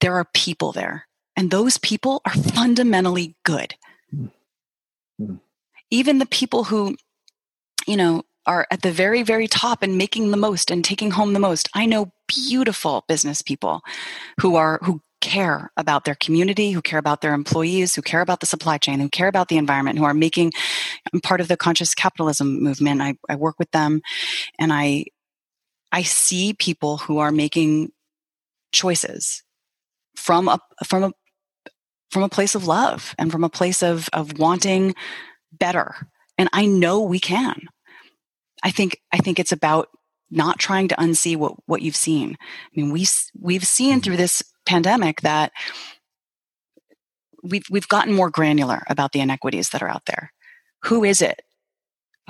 [0.00, 1.06] there are people there.
[1.36, 3.74] And those people are fundamentally good.
[4.14, 4.30] Mm.
[5.20, 5.40] Mm.
[5.90, 6.96] Even the people who,
[7.86, 11.32] you know, are at the very, very top and making the most and taking home
[11.32, 11.68] the most.
[11.74, 13.82] I know beautiful business people
[14.40, 18.40] who are who care about their community, who care about their employees, who care about
[18.40, 20.52] the supply chain, who care about the environment, who are making
[21.12, 23.02] I'm part of the conscious capitalism movement.
[23.02, 24.00] I, I work with them
[24.58, 25.06] and I
[25.92, 27.90] I see people who are making
[28.72, 29.42] choices
[30.16, 31.12] from a from a
[32.10, 34.94] from a place of love and from a place of of wanting
[35.52, 35.94] better.
[36.38, 37.68] And I know we can.
[38.62, 39.88] I think I think it's about
[40.30, 42.36] not trying to unsee what what you've seen.
[42.40, 43.06] I mean, we
[43.38, 44.00] we've seen mm-hmm.
[44.00, 45.52] through this pandemic that
[47.42, 50.32] we've we've gotten more granular about the inequities that are out there.
[50.84, 51.42] Who is it?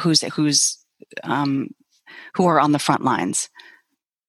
[0.01, 0.79] Who's who's
[1.25, 1.71] um,
[2.35, 3.49] who are on the front lines?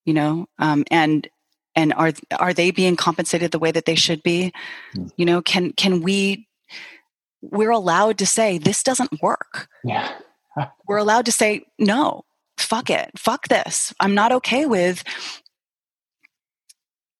[0.05, 1.27] You know, um, and
[1.75, 4.51] and are are they being compensated the way that they should be?
[4.95, 5.11] Mm.
[5.15, 6.47] You know, can can we?
[7.41, 9.67] We're allowed to say this doesn't work.
[9.83, 10.11] Yeah.
[10.87, 12.23] We're allowed to say no.
[12.57, 13.11] Fuck it.
[13.17, 13.93] Fuck this.
[13.99, 15.03] I'm not okay with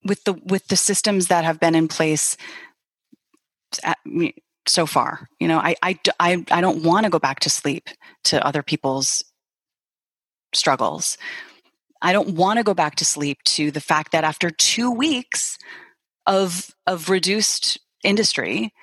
[0.04, 2.38] with the with the systems that have been in place
[3.84, 3.98] at,
[4.68, 7.90] so far you know i i i, I don't want to go back to sleep
[8.26, 9.24] to other people's
[10.54, 11.18] struggles
[12.02, 15.58] i don't want to go back to sleep to the fact that after 2 weeks
[16.28, 18.74] of of reduced industry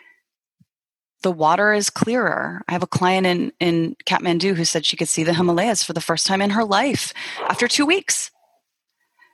[1.22, 2.62] the water is clearer.
[2.68, 5.92] I have a client in, in Kathmandu who said she could see the Himalayas for
[5.92, 7.12] the first time in her life
[7.48, 8.30] after two weeks.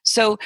[0.03, 0.39] So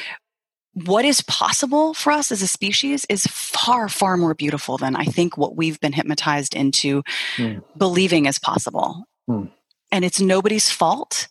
[0.73, 5.05] what is possible for us as a species is far, far more beautiful than I
[5.05, 7.03] think what we've been hypnotized into
[7.37, 7.63] mm.
[7.77, 9.05] believing is possible.
[9.29, 9.51] Mm.
[9.91, 11.29] And it's nobody's fault.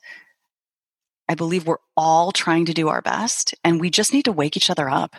[1.29, 4.55] I believe we're all trying to do our best, and we just need to wake
[4.55, 5.15] each other up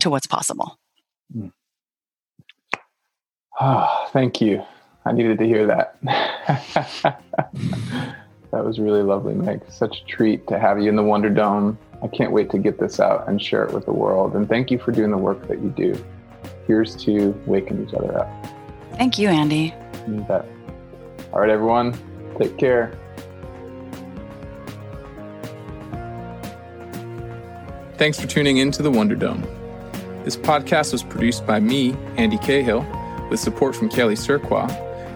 [0.00, 0.78] to what's possible.
[1.34, 1.52] Mm.
[3.60, 4.62] Oh, thank you.
[5.04, 5.96] I needed to hear that.
[6.02, 7.20] that
[8.52, 9.62] was really lovely, Meg.
[9.68, 12.78] Such a treat to have you in the Wonder Dome I can't wait to get
[12.78, 14.34] this out and share it with the world.
[14.34, 16.04] And thank you for doing the work that you do.
[16.66, 18.28] Here's to waking each other up.
[18.96, 19.74] Thank you, Andy.
[20.06, 20.46] You bet.
[21.32, 21.98] All right, everyone,
[22.38, 22.92] take care.
[27.96, 29.42] Thanks for tuning in to the Wonder Dome.
[30.24, 32.82] This podcast was produced by me, Andy Cahill,
[33.30, 34.70] with support from Kelly Surqua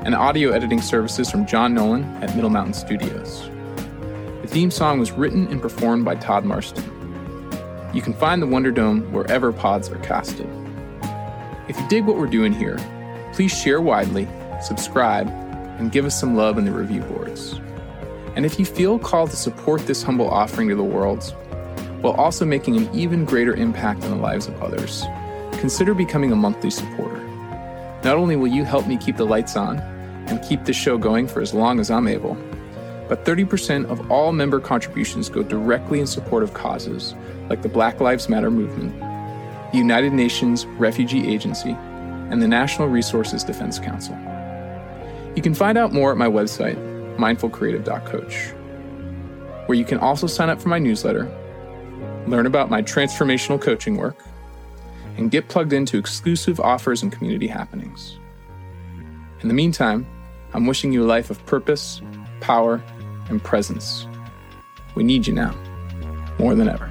[0.05, 3.49] and audio editing services from John Nolan at Middle Mountain Studios
[4.43, 6.85] The theme song was written and performed by Todd Marston.
[7.93, 10.49] You can find the Wonder Dome wherever pods are casted.
[11.69, 12.79] If you dig what we're doing here,
[13.33, 14.29] please share widely,
[14.63, 15.29] subscribe,
[15.79, 17.61] and give us some love in the review boards.
[18.37, 21.35] And if you feel called to support this humble offering to the world,
[22.01, 25.05] while also making an even greater impact on the lives of others,
[25.53, 27.10] consider becoming a monthly supporter.
[28.05, 29.79] Not only will you help me keep the lights on
[30.29, 32.35] and keep this show going for as long as I'm able,
[33.09, 37.15] but 30% of all member contributions go directly in support of causes
[37.49, 38.99] like the Black Lives Matter movement,
[39.73, 41.73] the United Nations Refugee Agency,
[42.31, 44.17] and the National Resources Defense Council.
[45.37, 46.77] You can find out more at my website,
[47.17, 48.55] mindfulcreative.coach,
[49.67, 51.25] where you can also sign up for my newsletter,
[52.27, 54.17] learn about my transformational coaching work,
[55.17, 58.19] and get plugged into exclusive offers and community happenings.
[59.41, 60.07] In the meantime,
[60.53, 62.03] I'm wishing you a life of purpose,
[62.41, 62.83] power,
[63.29, 64.07] and presence.
[64.95, 65.55] We need you now,
[66.39, 66.90] more than ever.